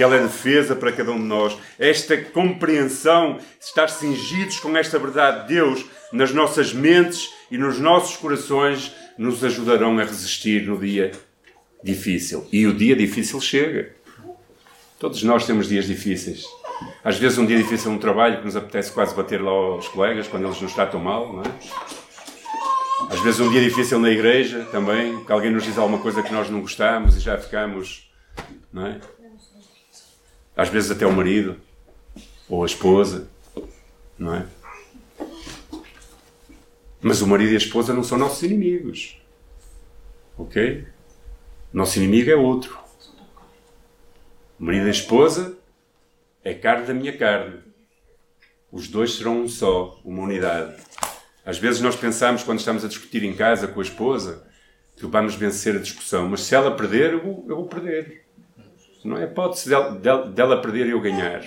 que 0.00 0.02
ela 0.02 0.16
é 0.16 0.22
defesa 0.22 0.74
para 0.74 0.92
cada 0.92 1.10
um 1.10 1.18
de 1.18 1.24
nós. 1.24 1.58
Esta 1.78 2.16
compreensão, 2.16 3.38
estar 3.60 3.88
cingidos 3.88 4.58
com 4.58 4.74
esta 4.74 4.98
verdade 4.98 5.42
de 5.42 5.54
Deus 5.54 5.84
nas 6.10 6.32
nossas 6.32 6.72
mentes 6.72 7.28
e 7.50 7.58
nos 7.58 7.78
nossos 7.78 8.16
corações, 8.16 8.92
nos 9.18 9.44
ajudarão 9.44 9.98
a 9.98 10.04
resistir 10.04 10.66
no 10.66 10.78
dia 10.78 11.12
difícil. 11.84 12.48
E 12.50 12.66
o 12.66 12.72
dia 12.72 12.96
difícil 12.96 13.40
chega. 13.42 13.94
Todos 14.98 15.22
nós 15.22 15.46
temos 15.46 15.68
dias 15.68 15.86
difíceis. 15.86 16.46
Às 17.02 17.18
vezes 17.18 17.38
um 17.38 17.46
dia 17.46 17.56
difícil 17.56 17.90
no 17.90 17.98
trabalho 17.98 18.38
que 18.38 18.44
nos 18.44 18.56
apetece 18.56 18.92
quase 18.92 19.14
bater 19.14 19.42
lá 19.42 19.50
aos 19.50 19.88
colegas 19.88 20.28
quando 20.28 20.44
eles 20.44 20.60
nos 20.60 20.72
tratam 20.72 21.00
mal, 21.00 21.32
não 21.32 21.42
é? 21.42 21.54
Às 23.10 23.20
vezes 23.20 23.40
um 23.40 23.50
dia 23.50 23.60
difícil 23.60 23.98
na 23.98 24.10
igreja 24.10 24.66
também, 24.70 25.24
que 25.24 25.32
alguém 25.32 25.50
nos 25.50 25.64
diz 25.64 25.76
alguma 25.78 25.98
coisa 25.98 26.22
que 26.22 26.32
nós 26.32 26.50
não 26.50 26.60
gostamos 26.60 27.16
e 27.16 27.20
já 27.20 27.38
ficamos, 27.38 28.10
não 28.72 28.86
é? 28.86 29.00
Às 30.56 30.68
vezes 30.68 30.90
até 30.90 31.06
o 31.06 31.12
marido 31.12 31.56
ou 32.48 32.62
a 32.62 32.66
esposa, 32.66 33.28
não 34.18 34.34
é? 34.34 34.46
Mas 37.00 37.22
o 37.22 37.26
marido 37.26 37.52
e 37.52 37.54
a 37.54 37.58
esposa 37.58 37.94
não 37.94 38.04
são 38.04 38.18
nossos 38.18 38.42
inimigos. 38.42 39.18
Ok? 40.36 40.86
Nosso 41.72 41.98
inimigo 41.98 42.30
é 42.30 42.36
outro. 42.36 42.78
O 44.58 44.64
marido 44.64 44.84
e 44.84 44.88
a 44.88 44.92
esposa 44.92 45.56
é 46.44 46.54
carne 46.54 46.86
da 46.86 46.94
minha 46.94 47.16
carne. 47.16 47.60
Os 48.72 48.88
dois 48.88 49.14
serão 49.14 49.42
um 49.42 49.48
só, 49.48 50.00
uma 50.04 50.22
unidade. 50.22 50.74
Às 51.44 51.58
vezes 51.58 51.80
nós 51.80 51.96
pensamos, 51.96 52.42
quando 52.42 52.58
estamos 52.58 52.84
a 52.84 52.88
discutir 52.88 53.24
em 53.24 53.34
casa 53.34 53.66
com 53.66 53.80
a 53.80 53.82
esposa, 53.82 54.46
que 54.96 55.06
vamos 55.06 55.34
vencer 55.34 55.74
a 55.74 55.78
discussão, 55.78 56.28
mas 56.28 56.42
se 56.42 56.54
ela 56.54 56.76
perder, 56.76 57.14
eu 57.14 57.22
vou, 57.22 57.46
eu 57.48 57.56
vou 57.56 57.66
perder. 57.66 58.24
Não 59.04 59.16
é 59.16 59.24
hipótese 59.24 59.68
dela, 59.68 60.26
dela 60.26 60.60
perder 60.60 60.86
e 60.86 60.90
eu 60.90 61.00
ganhar. 61.00 61.42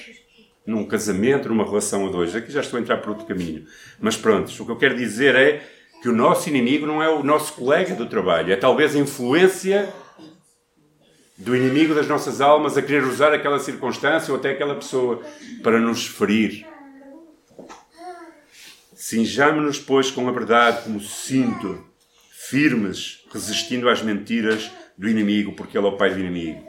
Num 0.65 0.85
casamento, 0.85 1.49
numa 1.49 1.63
relação 1.63 2.07
a 2.07 2.11
dois. 2.11 2.35
Aqui 2.35 2.51
já 2.51 2.61
estou 2.61 2.79
a 2.79 2.81
entrar 2.81 2.97
por 2.97 3.09
outro 3.11 3.25
caminho. 3.25 3.65
Mas 3.99 4.17
pronto, 4.17 4.49
o 4.49 4.65
que 4.65 4.71
eu 4.71 4.77
quero 4.77 4.95
dizer 4.95 5.35
é 5.35 5.61
que 6.01 6.09
o 6.09 6.13
nosso 6.13 6.49
inimigo 6.49 6.85
não 6.85 7.01
é 7.01 7.09
o 7.09 7.23
nosso 7.23 7.53
colega 7.53 7.93
do 7.95 8.07
trabalho. 8.07 8.51
É 8.51 8.55
talvez 8.55 8.95
a 8.95 8.99
influência 8.99 9.93
do 11.43 11.55
inimigo 11.55 11.93
das 11.93 12.07
nossas 12.07 12.39
almas 12.39 12.77
a 12.77 12.81
querer 12.81 13.03
usar 13.03 13.33
aquela 13.33 13.59
circunstância 13.59 14.31
ou 14.33 14.39
até 14.39 14.51
aquela 14.51 14.75
pessoa 14.75 15.21
para 15.61 15.77
nos 15.79 16.07
ferir. 16.07 16.65
Sinjamos-nos, 18.95 19.77
pois, 19.77 20.09
com 20.09 20.27
a 20.29 20.31
verdade 20.31 20.83
como 20.83 21.01
cinto, 21.01 21.85
firmes, 22.31 23.25
resistindo 23.31 23.89
às 23.89 24.01
mentiras 24.01 24.71
do 24.97 25.09
inimigo, 25.09 25.51
porque 25.51 25.77
ele 25.77 25.85
é 25.85 25.89
o 25.89 25.97
pai 25.97 26.13
do 26.13 26.19
inimigo. 26.19 26.65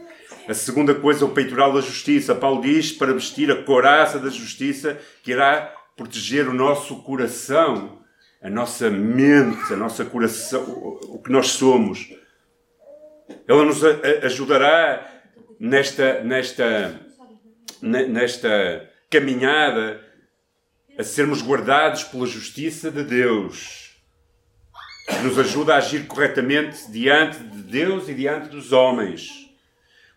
A 0.49 0.55
segunda 0.55 0.93
coisa, 0.93 1.25
o 1.25 1.31
peitoral 1.31 1.73
da 1.73 1.81
justiça. 1.81 2.35
Paulo 2.35 2.61
diz 2.61 2.91
para 2.91 3.15
vestir 3.15 3.51
a 3.53 3.63
coraça 3.63 4.19
da 4.19 4.29
justiça 4.29 4.99
que 5.23 5.31
irá 5.31 5.73
proteger 5.97 6.49
o 6.49 6.53
nosso 6.53 6.97
coração, 7.03 8.01
a 8.43 8.51
nossa 8.51 8.91
mente, 8.91 9.73
a 9.73 9.77
nossa 9.77 10.05
coração, 10.05 10.65
o 11.09 11.23
que 11.23 11.31
nós 11.31 11.51
somos. 11.51 12.09
Ela 13.47 13.65
nos 13.65 13.83
ajudará 14.23 15.07
nesta, 15.59 16.23
nesta, 16.23 17.01
nesta 17.81 18.91
caminhada 19.11 20.01
a 20.99 21.03
sermos 21.03 21.43
guardados 21.43 22.05
pela 22.05 22.27
justiça 22.27 22.91
de 22.91 23.03
Deus. 23.03 23.95
Nos 25.23 25.39
ajuda 25.39 25.75
a 25.75 25.79
agir 25.79 26.07
corretamente 26.07 26.91
diante 26.91 27.39
de 27.39 27.63
Deus 27.63 28.09
e 28.09 28.15
diante 28.15 28.49
dos 28.49 28.73
homens. 28.73 29.51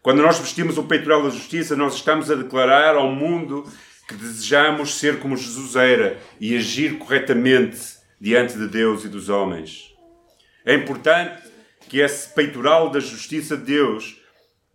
Quando 0.01 0.21
nós 0.21 0.39
vestimos 0.39 0.77
o 0.77 0.83
peitoral 0.83 1.23
da 1.23 1.29
justiça, 1.29 1.75
nós 1.75 1.95
estamos 1.95 2.31
a 2.31 2.35
declarar 2.35 2.95
ao 2.95 3.11
mundo 3.11 3.69
que 4.07 4.13
desejamos 4.13 4.95
ser 4.95 5.19
como 5.19 5.35
Jesus 5.35 5.75
era 5.75 6.17
e 6.39 6.55
agir 6.55 6.97
corretamente 6.97 7.97
diante 8.19 8.57
de 8.57 8.67
Deus 8.67 9.03
e 9.03 9.09
dos 9.09 9.27
homens. 9.27 9.93
É 10.63 10.73
importante 10.73 11.43
que 11.87 11.99
esse 11.99 12.29
peitoral 12.33 12.89
da 12.89 12.99
justiça 12.99 13.55
de 13.57 13.63
Deus 13.63 14.21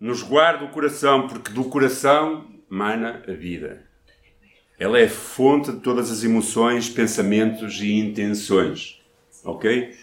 nos 0.00 0.22
guarde 0.22 0.64
o 0.64 0.68
coração, 0.68 1.28
porque 1.28 1.52
do 1.52 1.64
coração 1.64 2.46
mana 2.68 3.22
a 3.28 3.32
vida. 3.32 3.86
Ela 4.78 4.98
é 4.98 5.08
fonte 5.08 5.70
de 5.70 5.80
todas 5.80 6.10
as 6.10 6.24
emoções, 6.24 6.88
pensamentos 6.88 7.80
e 7.80 7.92
intenções. 7.92 9.00
Ok? 9.44 9.94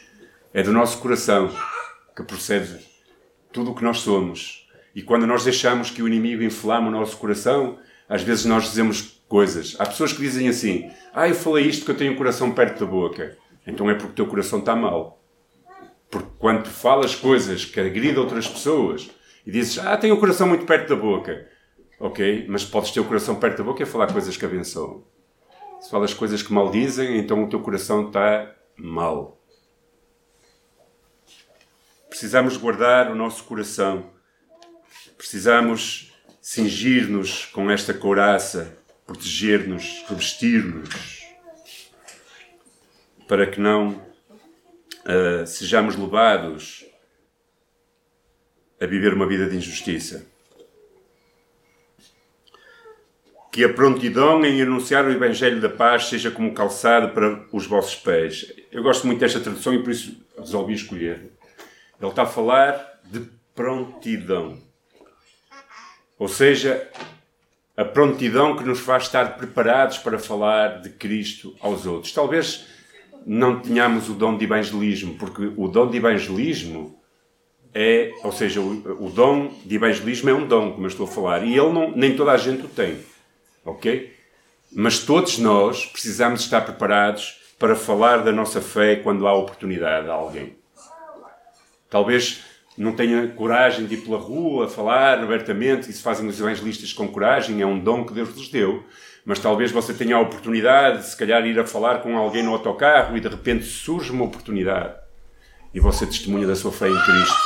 É 0.53 0.63
do 0.63 0.71
nosso 0.71 0.99
coração 0.99 1.53
que 2.15 2.23
procede 2.23 2.79
tudo 3.51 3.71
o 3.71 3.75
que 3.75 3.83
nós 3.83 3.99
somos. 3.99 4.67
E 4.95 5.01
quando 5.01 5.27
nós 5.27 5.43
deixamos 5.43 5.89
que 5.89 6.01
o 6.01 6.07
inimigo 6.07 6.43
inflame 6.43 6.87
o 6.87 6.91
nosso 6.91 7.17
coração, 7.17 7.77
às 8.07 8.21
vezes 8.21 8.45
nós 8.45 8.63
dizemos 8.63 9.21
coisas. 9.27 9.75
Há 9.79 9.85
pessoas 9.85 10.13
que 10.13 10.21
dizem 10.21 10.47
assim: 10.47 10.89
Ah, 11.13 11.27
eu 11.27 11.35
falei 11.35 11.65
isto 11.65 11.85
que 11.85 11.91
eu 11.91 11.97
tenho 11.97 12.13
o 12.13 12.17
coração 12.17 12.51
perto 12.51 12.79
da 12.79 12.85
boca. 12.85 13.37
Então 13.65 13.89
é 13.89 13.93
porque 13.93 14.11
o 14.11 14.15
teu 14.15 14.27
coração 14.27 14.59
está 14.59 14.75
mal. 14.75 15.18
Porque 16.09 16.29
quando 16.37 16.67
falas 16.67 17.15
coisas 17.15 17.65
que 17.65 17.79
agridem 17.79 18.17
outras 18.17 18.47
pessoas 18.47 19.09
e 19.45 19.51
dizes: 19.51 19.77
Ah, 19.79 19.97
tenho 19.97 20.15
o 20.15 20.19
coração 20.19 20.47
muito 20.47 20.65
perto 20.65 20.89
da 20.89 20.95
boca. 20.95 21.47
Ok, 21.99 22.45
mas 22.47 22.63
podes 22.63 22.91
ter 22.91 22.99
o 22.99 23.05
coração 23.05 23.35
perto 23.35 23.57
da 23.57 23.63
boca 23.63 23.83
e 23.83 23.85
falar 23.85 24.11
coisas 24.11 24.37
que 24.37 24.45
abençoam. 24.45 25.03
Se 25.81 25.89
falas 25.89 26.13
coisas 26.13 26.41
que 26.41 26.53
maldizem, 26.53 27.17
então 27.17 27.43
o 27.43 27.49
teu 27.49 27.59
coração 27.59 28.07
está 28.07 28.55
mal. 28.77 29.41
Precisamos 32.09 32.57
guardar 32.57 33.11
o 33.11 33.15
nosso 33.15 33.43
coração 33.43 34.09
Precisamos 35.19 36.13
cingir-nos 36.41 37.43
com 37.47 37.69
esta 37.69 37.93
couraça, 37.93 38.79
proteger-nos, 39.05 40.05
revestir-nos, 40.07 41.25
para 43.27 43.45
que 43.45 43.59
não 43.59 44.01
uh, 45.09 45.47
sejamos 45.47 45.95
levados 45.95 46.85
a 48.79 48.85
viver 48.85 49.13
uma 49.13 49.27
vida 49.27 49.49
de 49.49 49.57
injustiça. 49.57 50.25
Que 53.51 53.63
a 53.63 53.73
prontidão 53.73 54.45
em 54.45 54.61
anunciar 54.61 55.05
o 55.05 55.11
Evangelho 55.11 55.59
da 55.59 55.69
Paz 55.69 56.05
seja 56.05 56.29
como 56.29 56.53
calçado 56.53 57.09
para 57.09 57.45
os 57.51 57.65
vossos 57.65 57.95
pés. 57.95 58.53
Eu 58.71 58.83
gosto 58.83 59.07
muito 59.07 59.19
desta 59.19 59.39
tradução 59.39 59.73
e 59.73 59.81
por 59.81 59.89
isso 59.91 60.23
resolvi 60.37 60.75
escolher. 60.75 61.31
Ele 61.99 62.09
está 62.09 62.23
a 62.23 62.27
falar 62.27 63.01
de 63.03 63.27
prontidão. 63.55 64.61
Ou 66.17 66.27
seja, 66.27 66.87
a 67.75 67.83
prontidão 67.83 68.55
que 68.55 68.63
nos 68.63 68.79
faz 68.79 69.03
estar 69.03 69.35
preparados 69.35 69.97
para 69.97 70.19
falar 70.19 70.81
de 70.81 70.91
Cristo 70.91 71.55
aos 71.59 71.85
outros. 71.85 72.13
Talvez 72.13 72.67
não 73.25 73.60
tenhamos 73.60 74.10
o 74.10 74.13
dom 74.13 74.38
de 74.38 74.45
evangelismo, 74.45 75.15
porque 75.15 75.51
o 75.55 75.67
dom 75.67 75.89
de 75.89 75.97
evangelismo 75.97 76.99
é, 77.73 78.12
ou 78.23 78.32
seja, 78.32 78.60
o, 78.60 79.05
o 79.05 79.10
dom 79.10 79.51
de 79.63 79.75
evangelismo 79.75 80.29
é 80.29 80.34
um 80.34 80.47
dom, 80.47 80.71
como 80.71 80.86
eu 80.86 80.89
estou 80.89 81.05
a 81.05 81.10
falar, 81.10 81.43
e 81.43 81.58
ele 81.58 81.71
não, 81.71 81.91
nem 81.91 82.15
toda 82.15 82.32
a 82.32 82.38
gente 82.38 82.65
o 82.65 82.69
tem, 82.69 82.97
ok? 83.63 84.13
Mas 84.71 84.99
todos 84.99 85.38
nós 85.38 85.86
precisamos 85.86 86.41
estar 86.41 86.62
preparados 86.62 87.39
para 87.58 87.75
falar 87.75 88.17
da 88.17 88.32
nossa 88.32 88.62
fé 88.62 88.95
quando 88.95 89.27
há 89.27 89.34
oportunidade 89.34 90.10
a 90.10 90.13
alguém. 90.13 90.55
Talvez 91.89 92.43
não 92.77 92.93
tenha 92.93 93.27
coragem 93.29 93.86
de 93.86 93.95
ir 93.95 94.01
pela 94.01 94.17
rua, 94.17 94.69
falar 94.69 95.19
abertamente, 95.19 95.89
isso 95.89 96.01
fazem 96.01 96.27
os 96.27 96.39
evangelistas 96.39 96.93
com 96.93 97.08
coragem, 97.08 97.62
é 97.62 97.65
um 97.65 97.79
dom 97.79 98.05
que 98.05 98.13
Deus 98.13 98.36
lhes 98.36 98.49
deu. 98.49 98.86
Mas 99.29 99.37
talvez 99.37 99.71
você 99.71 99.93
tenha 99.93 100.15
a 100.15 100.21
oportunidade 100.21 101.03
de, 101.03 101.05
se 101.05 101.15
calhar, 101.15 101.45
ir 101.45 101.59
a 101.59 101.63
falar 101.63 102.01
com 102.01 102.17
alguém 102.17 102.41
no 102.41 102.51
autocarro 102.51 103.15
e 103.15 103.19
de 103.19 103.27
repente 103.27 103.63
surge 103.63 104.11
uma 104.11 104.25
oportunidade 104.25 104.95
e 105.71 105.79
você 105.79 106.03
testemunha 106.07 106.47
da 106.47 106.55
sua 106.55 106.71
fé 106.71 106.89
em 106.89 106.99
Cristo 106.99 107.37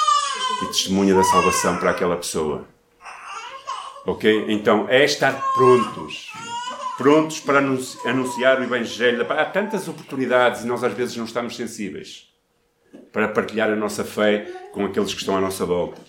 e 0.62 0.68
testemunha 0.68 1.14
da 1.14 1.26
salvação 1.26 1.76
para 1.76 1.90
aquela 1.90 2.16
pessoa. 2.16 2.66
Ok? 4.06 4.46
Então 4.48 4.88
é 4.88 5.04
estar 5.04 5.34
prontos. 5.56 6.32
Prontos 6.98 7.42
para 7.42 7.60
anunciar 7.60 8.62
o 8.62 8.64
Evangelho. 8.64 9.30
Há 9.30 9.44
tantas 9.44 9.86
oportunidades 9.86 10.64
e 10.64 10.68
nós 10.68 10.86
às 10.86 10.94
vezes 10.94 11.18
não 11.18 11.26
estamos 11.26 11.54
sensíveis 11.54 12.30
para 13.12 13.28
partilhar 13.28 13.70
a 13.70 13.76
nossa 13.76 14.06
fé 14.06 14.48
com 14.72 14.86
aqueles 14.86 15.14
que 15.14 15.20
estão 15.20 15.36
à 15.36 15.42
nossa 15.42 15.66
volta. 15.66 16.00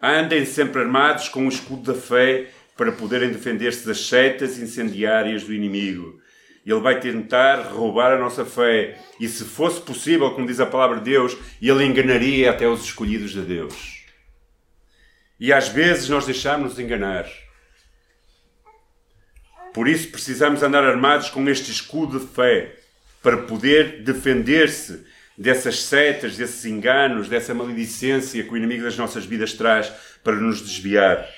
Andem 0.00 0.44
sempre 0.44 0.82
armados 0.82 1.28
com 1.28 1.44
o 1.44 1.48
escudo 1.48 1.92
da 1.92 2.00
fé 2.00 2.52
para 2.78 2.92
poderem 2.92 3.30
defender-se 3.30 3.84
das 3.84 4.06
setas 4.06 4.56
incendiárias 4.56 5.42
do 5.42 5.52
inimigo. 5.52 6.20
Ele 6.64 6.78
vai 6.78 7.00
tentar 7.00 7.72
roubar 7.72 8.12
a 8.12 8.18
nossa 8.18 8.44
fé. 8.44 9.00
E 9.18 9.26
se 9.26 9.44
fosse 9.44 9.80
possível, 9.80 10.30
como 10.30 10.46
diz 10.46 10.60
a 10.60 10.66
palavra 10.66 10.98
de 10.98 11.10
Deus, 11.10 11.36
ele 11.60 11.84
enganaria 11.84 12.48
até 12.48 12.68
os 12.68 12.84
escolhidos 12.84 13.32
de 13.32 13.40
Deus. 13.40 14.04
E 15.40 15.52
às 15.52 15.68
vezes 15.68 16.08
nós 16.08 16.24
deixamos-nos 16.24 16.78
enganar. 16.78 17.26
Por 19.74 19.88
isso 19.88 20.08
precisamos 20.12 20.62
andar 20.62 20.84
armados 20.84 21.30
com 21.30 21.48
este 21.48 21.72
escudo 21.72 22.20
de 22.20 22.26
fé 22.28 22.76
para 23.20 23.38
poder 23.38 24.04
defender-se 24.04 25.04
dessas 25.36 25.82
setas, 25.82 26.36
desses 26.36 26.64
enganos, 26.64 27.28
dessa 27.28 27.52
maledicência 27.52 28.44
que 28.44 28.52
o 28.52 28.56
inimigo 28.56 28.84
das 28.84 28.96
nossas 28.96 29.24
vidas 29.24 29.52
traz 29.52 29.90
para 30.22 30.36
nos 30.36 30.60
desviar. 30.60 31.28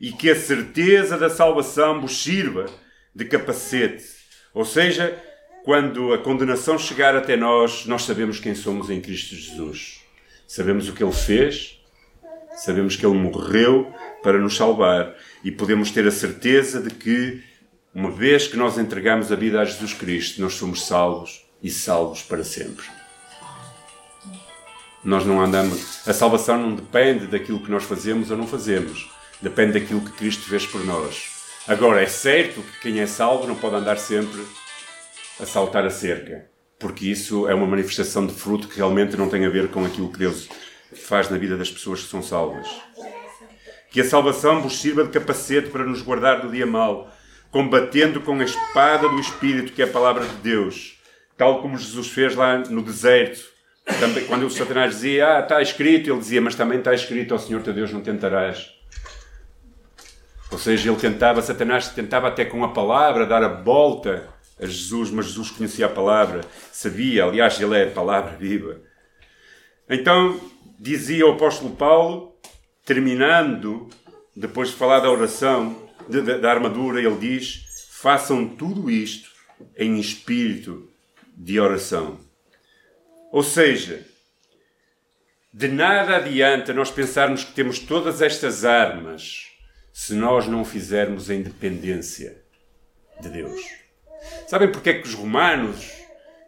E 0.00 0.12
que 0.12 0.30
a 0.30 0.36
certeza 0.36 1.18
da 1.18 1.28
salvação 1.28 2.00
vos 2.00 2.22
sirva 2.22 2.66
de 3.14 3.24
capacete. 3.24 4.04
Ou 4.54 4.64
seja, 4.64 5.20
quando 5.64 6.12
a 6.12 6.18
condenação 6.18 6.78
chegar 6.78 7.16
até 7.16 7.36
nós, 7.36 7.84
nós 7.86 8.04
sabemos 8.04 8.38
quem 8.38 8.54
somos 8.54 8.90
em 8.90 9.00
Cristo 9.00 9.34
Jesus. 9.34 10.00
Sabemos 10.46 10.88
o 10.88 10.92
que 10.92 11.04
Ele 11.04 11.12
fez, 11.12 11.78
sabemos 12.56 12.96
que 12.96 13.04
Ele 13.04 13.18
morreu 13.18 13.92
para 14.22 14.38
nos 14.38 14.56
salvar 14.56 15.14
e 15.44 15.50
podemos 15.50 15.90
ter 15.90 16.06
a 16.06 16.10
certeza 16.10 16.80
de 16.80 16.90
que, 16.90 17.42
uma 17.94 18.10
vez 18.10 18.46
que 18.46 18.56
nós 18.56 18.78
entregamos 18.78 19.30
a 19.30 19.36
vida 19.36 19.60
a 19.60 19.64
Jesus 19.64 19.92
Cristo, 19.92 20.40
nós 20.40 20.54
somos 20.54 20.86
salvos 20.86 21.44
e 21.62 21.70
salvos 21.70 22.22
para 22.22 22.44
sempre. 22.44 22.86
Nós 25.04 25.26
não 25.26 25.40
andamos. 25.40 26.06
A 26.08 26.12
salvação 26.12 26.58
não 26.58 26.74
depende 26.74 27.26
daquilo 27.26 27.60
que 27.60 27.70
nós 27.70 27.84
fazemos 27.84 28.30
ou 28.30 28.36
não 28.36 28.46
fazemos. 28.46 29.17
Depende 29.40 29.78
daquilo 29.78 30.00
que 30.00 30.12
Cristo 30.12 30.48
fez 30.48 30.66
por 30.66 30.84
nós. 30.84 31.30
Agora, 31.66 32.02
é 32.02 32.06
certo 32.06 32.62
que 32.62 32.80
quem 32.80 33.00
é 33.00 33.06
salvo 33.06 33.46
não 33.46 33.54
pode 33.54 33.76
andar 33.76 33.98
sempre 33.98 34.40
a 35.40 35.46
saltar 35.46 35.84
a 35.84 35.90
cerca, 35.90 36.46
porque 36.78 37.06
isso 37.06 37.48
é 37.48 37.54
uma 37.54 37.66
manifestação 37.66 38.26
de 38.26 38.34
fruto 38.34 38.68
que 38.68 38.76
realmente 38.76 39.16
não 39.16 39.28
tem 39.28 39.44
a 39.44 39.50
ver 39.50 39.68
com 39.68 39.84
aquilo 39.84 40.10
que 40.10 40.18
Deus 40.18 40.48
faz 40.94 41.28
na 41.28 41.36
vida 41.36 41.56
das 41.56 41.70
pessoas 41.70 42.02
que 42.02 42.10
são 42.10 42.22
salvas. 42.22 42.68
Que 43.90 44.00
a 44.00 44.04
salvação 44.04 44.60
vos 44.60 44.80
sirva 44.80 45.04
de 45.04 45.10
capacete 45.10 45.70
para 45.70 45.84
nos 45.84 46.02
guardar 46.02 46.40
do 46.40 46.50
dia 46.50 46.66
mau, 46.66 47.10
combatendo 47.50 48.20
com 48.20 48.34
a 48.40 48.44
espada 48.44 49.08
do 49.08 49.20
Espírito, 49.20 49.72
que 49.72 49.82
é 49.82 49.84
a 49.84 49.88
palavra 49.88 50.26
de 50.26 50.36
Deus 50.36 50.98
tal 51.38 51.62
como 51.62 51.78
Jesus 51.78 52.08
fez 52.08 52.34
lá 52.34 52.58
no 52.58 52.82
deserto. 52.82 53.40
Também, 54.00 54.26
quando 54.26 54.44
o 54.44 54.50
Satanás 54.50 54.96
dizia, 54.96 55.38
ah, 55.38 55.40
está 55.40 55.62
escrito, 55.62 56.10
ele 56.10 56.18
dizia, 56.18 56.42
mas 56.42 56.54
também 56.54 56.78
está 56.78 56.92
escrito, 56.92 57.32
ao 57.32 57.38
Senhor 57.38 57.62
teu 57.62 57.72
Deus 57.72 57.90
não 57.90 58.02
tentarás. 58.02 58.77
Ou 60.50 60.58
seja, 60.58 60.90
ele 60.90 60.98
tentava, 60.98 61.42
Satanás 61.42 61.88
tentava 61.88 62.28
até 62.28 62.44
com 62.44 62.64
a 62.64 62.72
palavra 62.72 63.26
dar 63.26 63.42
a 63.42 63.48
volta 63.48 64.28
a 64.58 64.66
Jesus, 64.66 65.10
mas 65.10 65.26
Jesus 65.26 65.50
conhecia 65.50 65.86
a 65.86 65.90
palavra, 65.90 66.40
sabia, 66.72 67.24
aliás, 67.24 67.60
ele 67.60 67.78
é 67.78 67.84
a 67.84 67.90
palavra 67.90 68.36
viva. 68.36 68.80
Então, 69.88 70.40
dizia 70.78 71.26
o 71.26 71.32
apóstolo 71.32 71.76
Paulo, 71.76 72.36
terminando, 72.84 73.88
depois 74.34 74.70
de 74.70 74.74
falar 74.74 75.00
da 75.00 75.10
oração, 75.10 75.88
de, 76.08 76.22
de, 76.22 76.38
da 76.38 76.50
armadura, 76.50 77.00
ele 77.00 77.16
diz: 77.16 77.64
façam 77.90 78.48
tudo 78.48 78.90
isto 78.90 79.30
em 79.76 79.98
espírito 79.98 80.88
de 81.36 81.60
oração. 81.60 82.18
Ou 83.30 83.42
seja, 83.42 84.06
de 85.52 85.68
nada 85.68 86.16
adianta 86.16 86.72
nós 86.72 86.90
pensarmos 86.90 87.44
que 87.44 87.52
temos 87.52 87.78
todas 87.78 88.22
estas 88.22 88.64
armas 88.64 89.46
se 89.98 90.14
nós 90.14 90.46
não 90.46 90.64
fizermos 90.64 91.28
a 91.28 91.34
independência 91.34 92.40
de 93.20 93.28
Deus. 93.28 93.60
Sabem 94.46 94.70
porque 94.70 94.90
é 94.90 94.94
que 94.94 95.08
os 95.08 95.12
romanos 95.12 95.90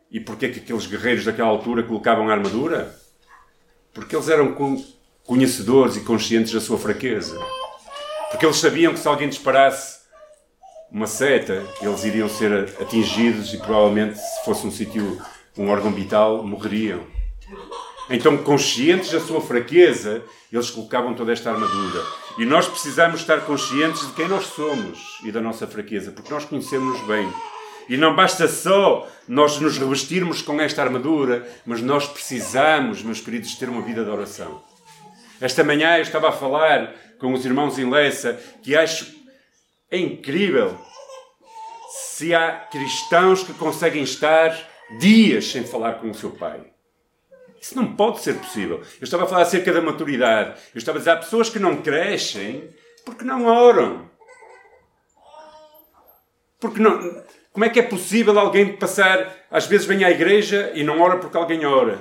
e 0.09 0.21
porque 0.21 0.47
é 0.47 0.51
que 0.51 0.61
aqueles 0.61 0.87
guerreiros 0.87 1.25
daquela 1.25 1.49
altura 1.49 1.83
colocavam 1.83 2.29
a 2.29 2.33
armadura? 2.33 2.97
Porque 3.93 4.15
eles 4.15 4.29
eram 4.29 4.55
conhecedores 5.25 5.97
e 5.97 6.03
conscientes 6.03 6.53
da 6.53 6.61
sua 6.61 6.79
fraqueza. 6.79 7.37
Porque 8.31 8.47
eles 8.47 8.57
sabiam 8.57 8.95
que 8.95 9.01
se 9.01 9.09
alguém 9.09 9.29
disparasse 9.29 9.99
uma 10.89 11.09
seta, 11.09 11.67
eles 11.83 12.05
iriam 12.05 12.29
ser 12.29 12.53
atingidos 12.81 13.53
e 13.53 13.59
provavelmente, 13.59 14.17
se 14.17 14.45
fosse 14.45 14.65
um 14.65 14.71
sítio, 14.71 15.21
um 15.59 15.69
órgão 15.69 15.93
vital, 15.93 16.47
morreriam. 16.47 17.05
Então, 18.11 18.37
conscientes 18.39 19.13
da 19.13 19.21
sua 19.21 19.41
fraqueza, 19.41 20.23
eles 20.53 20.69
colocavam 20.69 21.15
toda 21.15 21.33
esta 21.33 21.53
armadura. 21.53 22.05
E 22.39 22.45
nós 22.45 22.67
precisamos 22.67 23.21
estar 23.21 23.43
conscientes 23.43 24.05
de 24.05 24.13
quem 24.15 24.27
nós 24.27 24.47
somos 24.47 25.21
e 25.23 25.31
da 25.31 25.41
nossa 25.41 25.65
fraqueza, 25.67 26.11
porque 26.11 26.33
nós 26.33 26.45
conhecemos-nos 26.45 27.01
bem. 27.07 27.33
E 27.89 27.97
não 27.97 28.15
basta 28.15 28.49
só 28.49 29.09
nós 29.29 29.61
nos 29.61 29.79
revestirmos 29.79 30.43
com 30.43 30.61
esta 30.61 30.83
armadura, 30.83 31.49
mas 31.65 31.81
nós 31.81 32.09
precisamos, 32.09 33.03
meus 33.03 33.21
queridos, 33.21 33.55
ter 33.55 33.69
uma 33.69 33.83
vida 33.83 34.03
de 34.03 34.11
oração. 34.11 34.61
Esta 35.41 35.63
manhã 35.63 35.97
eu 35.97 36.03
estava 36.03 36.31
a 36.31 36.33
falar 36.33 36.93
com 37.19 37.33
os 37.33 37.45
irmãos 37.45 37.79
em 37.79 37.89
Lessa 37.89 38.39
que 38.63 38.75
acho 38.75 39.07
é 39.91 39.99
incrível 39.99 40.77
se 41.91 42.35
há 42.35 42.53
cristãos 42.71 43.43
que 43.43 43.53
conseguem 43.55 44.03
estar 44.03 44.57
dias 44.99 45.47
sem 45.47 45.65
falar 45.65 45.95
com 45.95 46.11
o 46.11 46.15
seu 46.15 46.31
pai. 46.31 46.61
Isso 47.61 47.77
não 47.77 47.95
pode 47.95 48.21
ser 48.21 48.35
possível. 48.35 48.79
Eu 49.01 49.05
estava 49.05 49.25
a 49.25 49.27
falar 49.27 49.43
acerca 49.43 49.73
da 49.73 49.83
maturidade. 49.83 50.59
Eu 50.75 50.79
estava 50.79 50.99
a 50.99 51.01
dizer, 51.01 51.11
há 51.11 51.17
pessoas 51.17 51.51
que 51.51 51.59
não 51.59 51.83
crescem 51.83 52.71
porque 53.05 53.25
não 53.25 53.45
oram. 53.45 54.09
Porque 56.59 56.81
não. 56.81 57.23
Como 57.53 57.65
é 57.65 57.69
que 57.69 57.81
é 57.81 57.83
possível 57.83 58.39
alguém 58.39 58.77
passar, 58.77 59.37
às 59.51 59.67
vezes 59.67 59.87
vem 59.87 60.05
à 60.05 60.11
igreja 60.11 60.73
e 60.75 60.85
não 60.85 61.01
ora 61.01 61.19
porque 61.19 61.37
alguém 61.37 61.67
ora? 61.67 61.99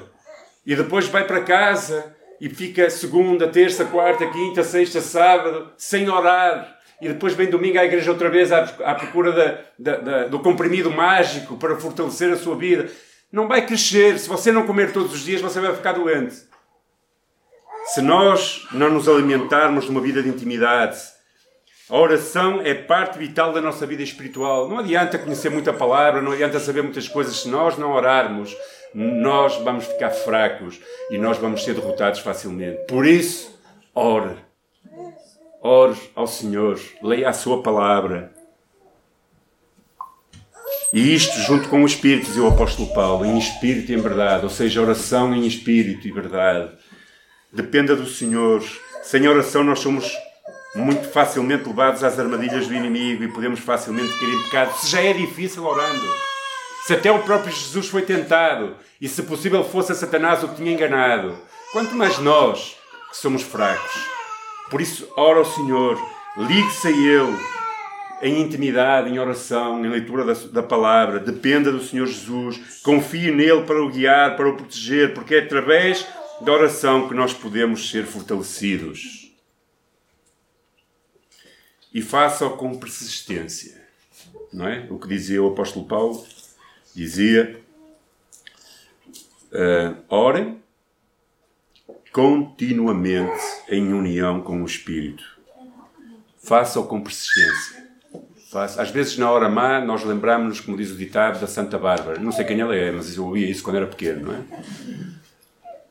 E 0.66 0.76
depois 0.76 1.08
vai 1.08 1.26
para 1.26 1.42
casa 1.42 2.16
e 2.40 2.50
fica 2.50 2.90
segunda, 2.90 3.48
terça, 3.48 3.84
quarta, 3.86 4.28
quinta, 4.28 4.64
sexta, 4.64 5.02
sábado, 5.02 5.72
sem 5.78 6.08
orar 6.10 6.80
e 7.02 7.08
depois 7.08 7.34
vem 7.34 7.50
domingo 7.50 7.80
à 7.80 7.86
igreja 7.86 8.12
outra 8.12 8.30
vez 8.30 8.52
à, 8.52 8.64
procura 8.94 9.32
da, 9.32 9.58
da, 9.78 9.98
da, 9.98 10.28
do 10.28 10.40
comprimido 10.40 10.92
mágico 10.92 11.58
para 11.58 11.78
fortalecer 11.78 12.32
a 12.32 12.38
sua 12.38 12.56
vida. 12.56 12.90
Não 13.32 13.48
vai 13.48 13.66
crescer. 13.66 14.18
Se 14.20 14.28
você 14.28 14.52
não 14.52 14.66
comer 14.66 14.92
todos 14.92 15.14
os 15.14 15.22
dias, 15.22 15.42
você 15.42 15.60
vai 15.60 15.76
ficar 15.76 15.94
doente. 15.94 16.36
Se 17.86 18.02
nós 18.02 18.68
não 18.72 18.90
nos 18.90 19.08
alimentarmos 19.08 19.86
de 19.86 19.92
uma 19.92 20.02
vida 20.02 20.22
de 20.22 20.30
intimidade, 20.30 20.98
a 21.90 21.98
oração 21.98 22.62
é 22.62 22.74
parte 22.74 23.18
vital 23.18 23.52
da 23.52 23.62
nossa 23.62 23.86
vida 23.86 24.04
espiritual. 24.04 24.68
Não 24.68 24.80
adianta 24.80 25.18
conhecer 25.18 25.50
muita 25.50 25.74
palavra, 25.74 26.22
não 26.22 26.32
adianta 26.32 26.60
saber 26.60 26.84
muitas 26.84 27.08
coisas. 27.08 27.38
Se 27.38 27.50
nós 27.50 27.78
não 27.78 27.92
orarmos, 27.92 28.56
nós 28.94 29.58
vamos 29.58 29.86
ficar 29.86 30.12
fracos 30.12 30.80
e 31.10 31.18
nós 31.18 31.38
vamos 31.38 31.64
ser 31.64 31.74
derrotados 31.74 32.20
facilmente. 32.20 32.86
Por 32.88 33.06
isso, 33.06 33.60
ore 33.96 34.50
ore 35.62 35.98
ao 36.16 36.28
Senhor, 36.28 36.80
leia 37.02 37.30
a 37.30 37.34
sua 37.34 37.62
palavra. 37.62 38.32
E 40.92 41.14
isto 41.14 41.38
junto 41.42 41.70
com 41.70 41.84
o 41.84 41.86
Espírito, 41.86 42.26
dizia 42.26 42.44
o 42.44 42.48
apóstolo 42.48 42.92
Paulo, 42.94 43.24
em 43.24 43.38
espírito 43.38 43.92
e 43.92 43.96
em 43.96 44.02
verdade, 44.02 44.44
ou 44.44 44.50
seja, 44.50 44.82
oração 44.82 45.36
em 45.36 45.46
espírito 45.46 46.08
e 46.08 46.12
verdade. 46.12 46.72
Dependa 47.54 47.96
do 47.96 48.08
Senhor. 48.08 48.64
Sem 49.04 49.28
oração 49.28 49.64
nós 49.64 49.80
somos 49.80 50.12
muito 50.76 51.08
facilmente 51.10 51.68
levados 51.68 52.04
às 52.04 52.20
armadilhas 52.20 52.68
do 52.68 52.74
inimigo 52.74 53.24
e 53.24 53.28
podemos 53.28 53.60
facilmente 53.60 54.18
cair 54.20 54.34
em 54.34 54.44
pecado. 54.44 54.78
Se 54.78 54.88
já 54.88 55.02
é 55.02 55.14
difícil 55.14 55.64
orando. 55.64 56.08
Se 56.86 56.94
até 56.94 57.12
o 57.12 57.20
próprio 57.20 57.54
Jesus 57.54 57.88
foi 57.88 58.02
tentado 58.02 58.76
e 59.00 59.08
se 59.08 59.22
possível 59.24 59.64
fosse 59.64 59.92
a 59.92 59.96
Satanás 59.96 60.44
o 60.44 60.48
que 60.50 60.56
tinha 60.56 60.72
enganado. 60.72 61.38
Quanto 61.72 61.94
mais 61.96 62.18
nós, 62.18 62.76
que 63.10 63.18
somos 63.18 63.44
fracos. 63.44 63.92
Por 64.70 64.82
isso, 64.82 65.08
ora 65.16 65.40
ao 65.40 65.46
Senhor, 65.46 66.00
ligue-se 66.38 66.88
a 66.88 66.92
Ele 66.92 67.59
em 68.22 68.42
intimidade, 68.42 69.10
em 69.10 69.20
oração, 69.20 69.84
em 69.86 69.90
leitura 69.90 70.26
da, 70.26 70.34
da, 70.34 70.64
palavra. 70.64 71.20
Dependa 71.20 71.72
do 71.72 71.82
Senhor 71.82 72.06
Jesus. 72.06 72.82
Confie 72.84 73.32
nele 73.32 73.64
para 73.64 73.82
o 73.82 73.90
guiar, 73.90 74.36
para 74.36 74.50
o 74.50 74.56
proteger, 74.56 75.14
porque 75.14 75.36
é 75.36 75.40
através 75.40 76.06
da 76.42 76.52
oração 76.52 77.08
que 77.08 77.14
nós 77.14 77.34
podemos 77.34 77.90
ser 77.90 78.06
fortalecidos. 78.06 79.32
E 81.94 82.02
faça-o 82.02 82.56
com 82.58 82.78
persistência. 82.78 83.80
Não 84.54 84.68
é? 84.68 84.88
O 84.90 85.00
que 85.00 85.08
dizia 85.08 85.42
o 85.42 85.48
apóstolo 85.48 85.86
Paulo? 85.86 86.26
Dizia: 86.94 87.62
uh, 89.52 89.96
orem 90.08 90.62
continuamente 92.12 93.42
em 93.70 93.94
união 93.94 94.42
com 94.42 94.62
o 94.62 94.66
Espírito. 94.66 95.24
Faça-o 96.38 96.88
com 96.88 97.02
persistência. 97.02 97.79
Às 98.54 98.90
vezes, 98.90 99.16
na 99.18 99.30
hora 99.30 99.48
má, 99.48 99.80
nós 99.80 100.04
lembramos-nos, 100.04 100.60
como 100.60 100.76
diz 100.76 100.90
o 100.90 100.96
ditado, 100.96 101.40
da 101.40 101.46
Santa 101.46 101.78
Bárbara. 101.78 102.20
Não 102.20 102.32
sei 102.32 102.44
quem 102.46 102.60
ela 102.60 102.76
é, 102.76 102.92
mas 102.92 103.16
eu 103.16 103.26
ouvia 103.26 103.48
isso 103.48 103.62
quando 103.62 103.76
era 103.76 103.86
pequeno, 103.86 104.28
não 104.28 104.34
é? 104.34 104.42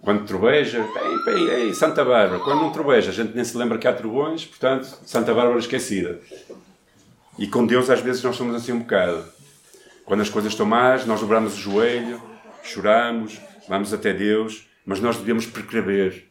Quando 0.03 0.27
troveja, 0.27 0.85
ei, 1.29 1.51
ei, 1.51 1.75
Santa 1.75 2.05
Bárbara. 2.05 2.40
Quando 2.40 2.61
não 2.61 2.73
troveja, 2.73 3.11
a 3.11 3.14
gente 3.14 3.35
nem 3.35 3.44
se 3.44 3.57
lembra 3.57 3.79
que 3.79 3.87
há 3.87 3.92
trovões, 3.92 4.44
portanto, 4.44 4.87
Santa 5.05 5.33
Bárbara 5.33 5.59
esquecida. 5.59 6.21
E 7.38 7.47
com 7.47 7.64
Deus, 7.64 7.90
às 7.90 8.01
vezes, 8.01 8.23
nós 8.25 8.35
somos 8.35 8.57
assim 8.57 8.73
um 8.73 8.81
bocado. 8.81 9.25
Quando 10.05 10.23
as 10.23 10.31
coisas 10.31 10.53
estão 10.53 10.66
más, 10.66 11.07
nós 11.07 11.21
dobramos 11.21 11.55
o 11.55 11.61
joelho, 11.61 12.21
choramos, 12.64 13.40
vamos 13.68 13.94
até 13.94 14.12
Deus, 14.12 14.66
mas 14.85 14.99
nós 14.99 15.16
devemos 15.16 15.47
precaver. 15.47 16.27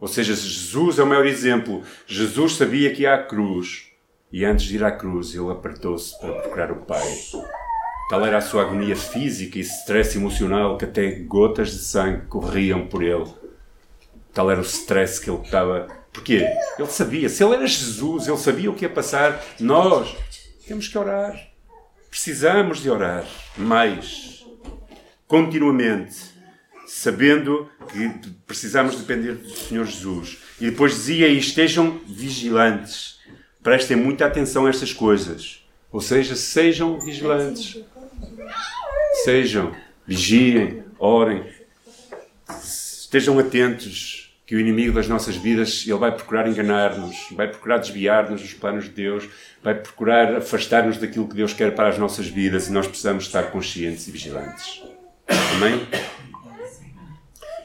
Ou 0.00 0.08
seja, 0.08 0.34
Jesus 0.34 0.98
é 0.98 1.02
o 1.02 1.06
maior 1.06 1.26
exemplo. 1.26 1.82
Jesus 2.06 2.56
sabia 2.56 2.94
que 2.94 3.04
à 3.04 3.18
cruz 3.18 3.86
e 4.36 4.44
antes 4.44 4.66
de 4.66 4.74
ir 4.74 4.84
à 4.84 4.92
cruz 4.92 5.34
ele 5.34 5.50
apertou-se 5.50 6.20
para 6.20 6.30
procurar 6.34 6.70
o 6.70 6.76
Pai. 6.84 7.02
Tal 8.10 8.26
era 8.26 8.36
a 8.36 8.42
sua 8.42 8.64
agonia 8.64 8.94
física 8.94 9.56
e 9.56 9.62
stress 9.62 10.14
emocional 10.18 10.76
que 10.76 10.84
até 10.84 11.10
gotas 11.20 11.70
de 11.70 11.78
sangue 11.78 12.26
corriam 12.26 12.86
por 12.86 13.02
ele. 13.02 13.32
Tal 14.34 14.50
era 14.50 14.60
o 14.60 14.62
stress 14.62 15.18
que 15.18 15.30
ele 15.30 15.40
estava. 15.40 15.86
Porquê? 16.12 16.46
Ele 16.78 16.86
sabia. 16.86 17.30
Se 17.30 17.42
ele 17.42 17.54
era 17.54 17.66
Jesus, 17.66 18.28
ele 18.28 18.36
sabia 18.36 18.70
o 18.70 18.74
que 18.74 18.84
ia 18.84 18.90
passar. 18.90 19.42
Nós 19.58 20.14
temos 20.68 20.86
que 20.86 20.98
orar. 20.98 21.34
Precisamos 22.10 22.82
de 22.82 22.90
orar 22.90 23.24
mais. 23.56 24.44
Continuamente 25.26 26.14
sabendo 26.86 27.70
que 27.90 28.10
precisamos 28.46 28.96
depender 28.96 29.32
do 29.32 29.48
Senhor 29.48 29.86
Jesus. 29.86 30.36
E 30.60 30.66
depois 30.66 30.92
dizia: 30.92 31.26
e 31.26 31.38
estejam 31.38 31.98
vigilantes, 32.06 33.15
prestem 33.66 33.96
muita 33.96 34.24
atenção 34.24 34.66
a 34.66 34.70
estas 34.70 34.92
coisas. 34.92 35.66
Ou 35.90 36.00
seja, 36.00 36.36
sejam 36.36 37.00
vigilantes. 37.00 37.82
Sejam, 39.24 39.74
vigiem, 40.06 40.84
orem, 41.00 41.44
estejam 42.62 43.36
atentos 43.40 44.32
que 44.46 44.54
o 44.54 44.60
inimigo 44.60 44.92
das 44.92 45.08
nossas 45.08 45.34
vidas 45.34 45.82
ele 45.84 45.98
vai 45.98 46.14
procurar 46.14 46.46
enganar-nos, 46.46 47.16
vai 47.32 47.48
procurar 47.48 47.78
desviar-nos 47.78 48.40
dos 48.40 48.54
planos 48.54 48.84
de 48.84 48.90
Deus, 48.90 49.28
vai 49.60 49.74
procurar 49.74 50.36
afastar-nos 50.36 50.98
daquilo 50.98 51.26
que 51.26 51.34
Deus 51.34 51.52
quer 51.52 51.74
para 51.74 51.88
as 51.88 51.98
nossas 51.98 52.28
vidas 52.28 52.68
e 52.68 52.72
nós 52.72 52.86
precisamos 52.86 53.24
estar 53.24 53.50
conscientes 53.50 54.06
e 54.06 54.12
vigilantes. 54.12 54.84
Amém? 55.56 55.84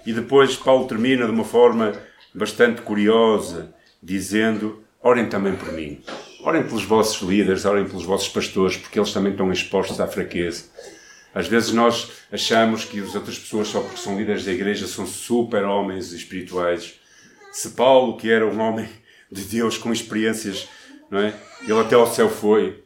E 0.03 0.11
depois 0.11 0.55
Paulo 0.55 0.87
termina 0.87 1.25
de 1.25 1.31
uma 1.31 1.45
forma 1.45 1.93
bastante 2.33 2.81
curiosa, 2.81 3.71
dizendo: 4.01 4.83
Orem 5.03 5.27
também 5.27 5.55
por 5.55 5.71
mim. 5.73 6.01
Orem 6.43 6.63
pelos 6.63 6.83
vossos 6.83 7.27
líderes, 7.27 7.65
orem 7.65 7.85
pelos 7.85 8.05
vossos 8.05 8.29
pastores, 8.29 8.77
porque 8.77 8.99
eles 8.99 9.13
também 9.13 9.31
estão 9.31 9.51
expostos 9.51 9.99
à 9.99 10.07
fraqueza. 10.07 10.65
Às 11.33 11.47
vezes 11.47 11.71
nós 11.71 12.11
achamos 12.31 12.85
que 12.85 12.99
as 12.99 13.15
outras 13.15 13.39
pessoas, 13.39 13.69
só 13.69 13.81
porque 13.81 13.97
são 13.97 14.17
líderes 14.17 14.45
da 14.45 14.51
igreja, 14.51 14.85
são 14.87 15.07
super 15.07 15.63
homens 15.63 16.11
espirituais. 16.11 16.99
Se 17.51 17.69
Paulo, 17.69 18.17
que 18.17 18.29
era 18.29 18.45
um 18.45 18.59
homem 18.59 18.87
de 19.31 19.43
Deus 19.43 19.77
com 19.77 19.91
experiências, 19.91 20.67
não 21.09 21.19
é? 21.19 21.33
Ele 21.63 21.79
até 21.79 21.95
ao 21.95 22.11
céu 22.11 22.29
foi, 22.29 22.83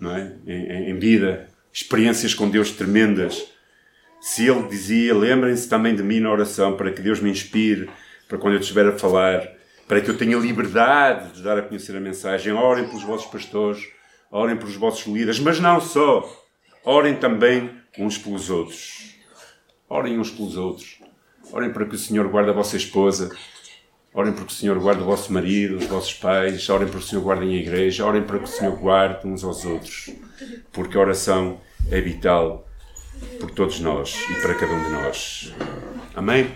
não 0.00 0.16
é? 0.16 0.32
Em, 0.46 0.90
em 0.90 0.98
vida, 0.98 1.48
experiências 1.72 2.34
com 2.34 2.48
Deus 2.50 2.70
tremendas 2.70 3.46
se 4.20 4.46
ele 4.46 4.66
dizia: 4.68 5.14
Lembrem-se 5.14 5.68
também 5.68 5.94
de 5.94 6.02
mim 6.02 6.18
na 6.18 6.32
oração, 6.32 6.76
para 6.76 6.90
que 6.90 7.00
Deus 7.00 7.20
me 7.20 7.30
inspire, 7.30 7.88
para 8.28 8.36
quando 8.38 8.54
eu 8.54 8.60
estiver 8.60 8.86
a 8.86 8.98
falar, 8.98 9.55
para 9.86 10.00
que 10.00 10.10
eu 10.10 10.18
tenha 10.18 10.36
liberdade 10.36 11.32
de 11.34 11.42
dar 11.42 11.58
a 11.58 11.62
conhecer 11.62 11.96
a 11.96 12.00
mensagem. 12.00 12.52
Orem 12.52 12.88
pelos 12.88 13.04
vossos 13.04 13.26
pastores, 13.26 13.86
orem 14.30 14.56
pelos 14.56 14.76
vossos 14.76 15.06
líderes, 15.06 15.38
mas 15.40 15.60
não 15.60 15.80
só. 15.80 16.28
Orem 16.84 17.16
também 17.16 17.70
uns 17.98 18.18
pelos 18.18 18.50
outros. 18.50 19.14
Orem 19.88 20.18
uns 20.18 20.30
pelos 20.30 20.56
outros. 20.56 21.00
Orem 21.52 21.72
para 21.72 21.84
que 21.86 21.94
o 21.94 21.98
Senhor 21.98 22.28
guarde 22.28 22.50
a 22.50 22.52
vossa 22.52 22.76
esposa. 22.76 23.30
Orem 24.12 24.32
para 24.32 24.44
que 24.44 24.52
o 24.52 24.56
Senhor 24.56 24.78
guarde 24.78 25.02
o 25.02 25.04
vosso 25.04 25.32
marido, 25.32 25.76
os 25.76 25.86
vossos 25.86 26.14
pais. 26.14 26.68
Orem 26.68 26.88
para 26.88 26.98
que 26.98 27.04
o 27.04 27.08
Senhor 27.08 27.22
guarde 27.22 27.44
a 27.44 27.46
igreja. 27.46 28.04
Orem 28.04 28.22
para 28.22 28.38
que 28.38 28.44
o 28.44 28.48
Senhor 28.48 28.76
guarde 28.76 29.26
uns 29.26 29.44
aos 29.44 29.64
outros. 29.64 30.10
Porque 30.72 30.96
a 30.96 31.00
oração 31.00 31.60
é 31.90 32.00
vital 32.00 32.68
por 33.40 33.50
todos 33.50 33.80
nós 33.80 34.16
e 34.30 34.40
para 34.40 34.54
cada 34.54 34.72
um 34.72 34.84
de 34.84 34.90
nós. 34.90 35.54
Amém? 36.14 36.50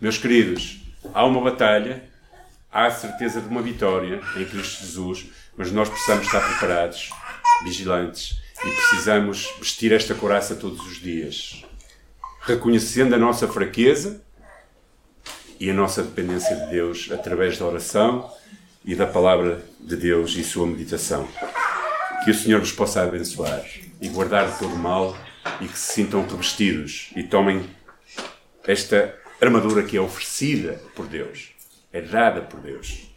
Meus 0.00 0.18
queridos, 0.18 0.82
há 1.12 1.24
uma 1.24 1.40
batalha, 1.40 2.09
há 2.72 2.86
a 2.86 2.90
certeza 2.90 3.40
de 3.40 3.48
uma 3.48 3.62
vitória 3.62 4.20
em 4.36 4.44
Cristo 4.44 4.82
Jesus, 4.82 5.26
mas 5.56 5.72
nós 5.72 5.88
precisamos 5.88 6.26
estar 6.26 6.40
preparados, 6.40 7.10
vigilantes 7.64 8.40
e 8.64 8.70
precisamos 8.70 9.48
vestir 9.58 9.92
esta 9.92 10.14
coraça 10.14 10.54
todos 10.54 10.80
os 10.86 11.00
dias, 11.00 11.64
reconhecendo 12.42 13.14
a 13.14 13.18
nossa 13.18 13.48
fraqueza 13.48 14.22
e 15.58 15.70
a 15.70 15.74
nossa 15.74 16.02
dependência 16.02 16.56
de 16.56 16.70
Deus 16.70 17.10
através 17.12 17.58
da 17.58 17.66
oração 17.66 18.30
e 18.84 18.94
da 18.94 19.06
palavra 19.06 19.64
de 19.78 19.96
Deus 19.96 20.34
e 20.36 20.44
sua 20.44 20.66
meditação. 20.66 21.28
Que 22.24 22.30
o 22.30 22.34
Senhor 22.34 22.60
vos 22.60 22.72
possa 22.72 23.02
abençoar 23.02 23.64
e 24.00 24.08
guardar 24.08 24.50
de 24.50 24.58
todo 24.58 24.76
mal 24.76 25.16
e 25.60 25.66
que 25.66 25.78
se 25.78 25.94
sintam 25.94 26.26
revestidos 26.26 27.10
e 27.16 27.22
tomem 27.22 27.68
esta 28.64 29.14
armadura 29.40 29.82
que 29.82 29.96
é 29.96 30.00
oferecida 30.00 30.80
por 30.94 31.06
Deus, 31.06 31.50
é 31.92 32.00
dada 32.00 32.40
por 32.42 32.60
Deus. 32.60 33.10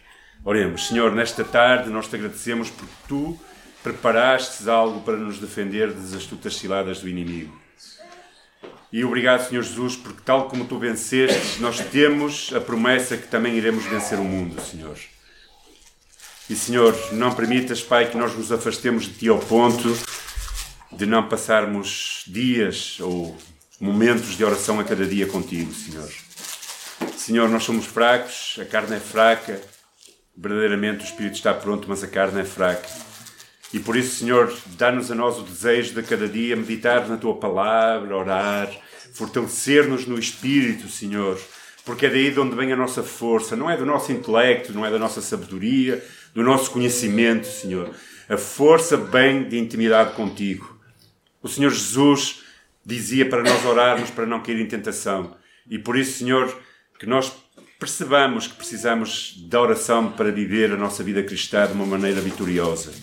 Oremos, 0.43 0.87
Senhor, 0.87 1.11
nesta 1.13 1.43
tarde 1.43 1.89
nós 1.89 2.07
te 2.07 2.15
agradecemos 2.15 2.69
porque 2.69 2.93
tu 3.07 3.39
preparastes 3.81 4.67
algo 4.67 5.01
para 5.01 5.17
nos 5.17 5.39
defender 5.39 5.91
das 5.91 6.13
astutas 6.13 6.55
ciladas 6.55 6.99
do 6.99 7.09
inimigo. 7.09 7.61
E 8.91 9.03
obrigado, 9.03 9.47
Senhor 9.47 9.63
Jesus, 9.63 9.95
porque 9.95 10.21
tal 10.23 10.47
como 10.47 10.65
tu 10.65 10.77
venceste, 10.77 11.59
nós 11.59 11.79
temos 11.79 12.51
a 12.53 12.61
promessa 12.61 13.17
que 13.17 13.27
também 13.27 13.55
iremos 13.55 13.83
vencer 13.85 14.19
o 14.19 14.23
mundo, 14.23 14.61
Senhor. 14.61 14.95
E, 16.49 16.55
Senhor, 16.55 16.95
não 17.13 17.33
permitas, 17.33 17.81
Pai, 17.81 18.09
que 18.09 18.17
nós 18.17 18.35
nos 18.35 18.51
afastemos 18.51 19.05
de 19.05 19.13
Ti 19.13 19.29
ao 19.29 19.39
ponto 19.39 19.97
de 20.91 21.05
não 21.05 21.27
passarmos 21.27 22.23
dias 22.27 22.99
ou 22.99 23.35
momentos 23.79 24.37
de 24.37 24.43
oração 24.43 24.79
a 24.79 24.83
cada 24.83 25.05
dia 25.05 25.25
contigo, 25.25 25.73
Senhor. 25.73 26.09
Senhor, 27.17 27.49
nós 27.49 27.63
somos 27.63 27.85
fracos, 27.85 28.57
a 28.61 28.65
carne 28.65 28.95
é 28.95 28.99
fraca, 28.99 29.59
verdadeiramente 30.35 31.03
o 31.03 31.05
espírito 31.05 31.35
está 31.35 31.53
pronto, 31.53 31.87
mas 31.87 32.03
a 32.03 32.07
carne 32.07 32.41
é 32.41 32.45
fraca. 32.45 32.87
E 33.73 33.79
por 33.79 33.95
isso, 33.95 34.19
Senhor, 34.19 34.55
dá-nos 34.77 35.11
a 35.11 35.15
nós 35.15 35.39
o 35.39 35.43
desejo 35.43 35.95
de 35.95 36.03
cada 36.03 36.27
dia 36.27 36.55
meditar 36.55 37.07
na 37.07 37.17
tua 37.17 37.35
palavra, 37.37 38.15
orar, 38.15 38.69
fortalecer-nos 39.13 40.05
no 40.05 40.17
espírito, 40.17 40.87
Senhor, 40.89 41.39
porque 41.85 42.05
é 42.05 42.09
daí 42.09 42.31
de 42.31 42.39
onde 42.39 42.55
vem 42.55 42.71
a 42.71 42.75
nossa 42.75 43.01
força, 43.01 43.55
não 43.55 43.69
é 43.69 43.75
do 43.75 43.85
nosso 43.85 44.11
intelecto, 44.11 44.73
não 44.73 44.85
é 44.85 44.91
da 44.91 44.99
nossa 44.99 45.21
sabedoria, 45.21 46.03
do 46.33 46.43
nosso 46.43 46.71
conhecimento, 46.71 47.47
Senhor. 47.47 47.89
A 48.29 48.37
força 48.37 48.95
vem 48.95 49.47
de 49.47 49.57
intimidade 49.57 50.15
contigo. 50.15 50.79
O 51.41 51.49
Senhor 51.49 51.71
Jesus 51.71 52.43
dizia 52.85 53.27
para 53.27 53.43
nós 53.43 53.65
orarmos 53.65 54.09
para 54.09 54.25
não 54.25 54.41
cair 54.41 54.59
em 54.59 54.67
tentação. 54.67 55.35
E 55.69 55.77
por 55.79 55.97
isso, 55.97 56.19
Senhor, 56.19 56.55
que 56.99 57.05
nós 57.05 57.31
percebamos 57.79 58.47
que 58.47 58.55
precisamos 58.55 59.35
da 59.49 59.59
oração 59.59 60.09
para 60.11 60.31
viver 60.31 60.71
a 60.71 60.77
nossa 60.77 61.03
vida 61.03 61.21
cristã 61.21 61.67
de 61.67 61.73
uma 61.73 61.85
maneira 61.85 62.21
vitoriosa. 62.21 62.93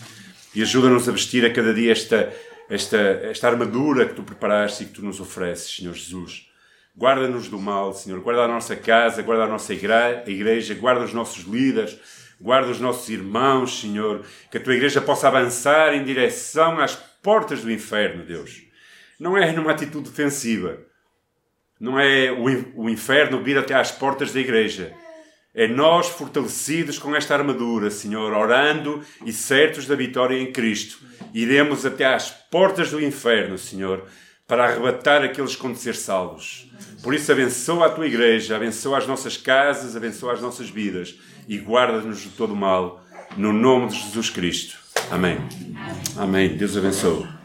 E 0.54 0.62
ajuda-nos 0.62 1.06
a 1.06 1.12
vestir 1.12 1.44
a 1.44 1.52
cada 1.52 1.74
dia 1.74 1.92
esta, 1.92 2.32
esta, 2.68 2.96
esta 2.96 3.48
armadura 3.48 4.06
que 4.06 4.14
tu 4.14 4.22
preparaste 4.22 4.82
e 4.82 4.86
que 4.86 4.94
tu 4.94 5.02
nos 5.02 5.20
ofereces, 5.20 5.76
Senhor 5.76 5.94
Jesus. 5.94 6.48
Guarda-nos 6.96 7.48
do 7.48 7.58
mal, 7.58 7.92
Senhor. 7.92 8.20
Guarda 8.20 8.44
a 8.44 8.48
nossa 8.48 8.74
casa, 8.74 9.22
guarda 9.22 9.44
a 9.44 9.48
nossa 9.48 9.72
igreja, 9.74 10.74
guarda 10.74 11.04
os 11.04 11.12
nossos 11.12 11.44
líderes, 11.44 11.98
guarda 12.40 12.70
os 12.70 12.80
nossos 12.80 13.08
irmãos, 13.10 13.80
Senhor. 13.80 14.24
Que 14.50 14.58
a 14.58 14.60
tua 14.60 14.74
igreja 14.74 15.00
possa 15.00 15.28
avançar 15.28 15.94
em 15.94 16.04
direção 16.04 16.80
às 16.80 16.96
portas 17.22 17.62
do 17.62 17.70
inferno, 17.70 18.24
Deus. 18.24 18.62
Não 19.18 19.36
é 19.36 19.52
numa 19.52 19.72
atitude 19.72 20.08
defensiva. 20.08 20.78
Não 21.80 21.98
é 21.98 22.30
o 22.30 22.90
inferno 22.90 23.42
vir 23.42 23.56
até 23.56 23.74
às 23.74 23.90
portas 23.90 24.32
da 24.34 24.40
igreja. 24.40 24.92
É 25.54 25.66
nós 25.66 26.08
fortalecidos 26.08 26.98
com 26.98 27.16
esta 27.16 27.34
armadura, 27.34 27.90
Senhor, 27.90 28.32
orando 28.32 29.02
e 29.24 29.32
certos 29.32 29.86
da 29.86 29.96
vitória 29.96 30.38
em 30.38 30.52
Cristo. 30.52 30.98
Iremos 31.34 31.84
até 31.84 32.04
às 32.04 32.30
portas 32.30 32.90
do 32.90 33.02
inferno, 33.02 33.58
Senhor, 33.58 34.04
para 34.46 34.64
arrebatar 34.64 35.22
aqueles 35.22 35.56
que 35.56 35.74
ser 35.76 35.96
salvos. 35.96 36.70
Por 37.02 37.14
isso, 37.14 37.32
abençoa 37.32 37.86
a 37.86 37.90
tua 37.90 38.06
igreja, 38.06 38.56
abençoa 38.56 38.98
as 38.98 39.06
nossas 39.06 39.36
casas, 39.36 39.96
abençoa 39.96 40.34
as 40.34 40.40
nossas 40.40 40.68
vidas 40.68 41.18
e 41.48 41.56
guarda-nos 41.58 42.20
de 42.20 42.28
todo 42.28 42.52
o 42.52 42.56
mal, 42.56 43.02
no 43.36 43.52
nome 43.52 43.88
de 43.88 43.96
Jesus 43.96 44.30
Cristo. 44.30 44.78
Amém. 45.10 45.38
Amém. 46.16 46.56
Deus 46.56 46.76
abençoe. 46.76 47.39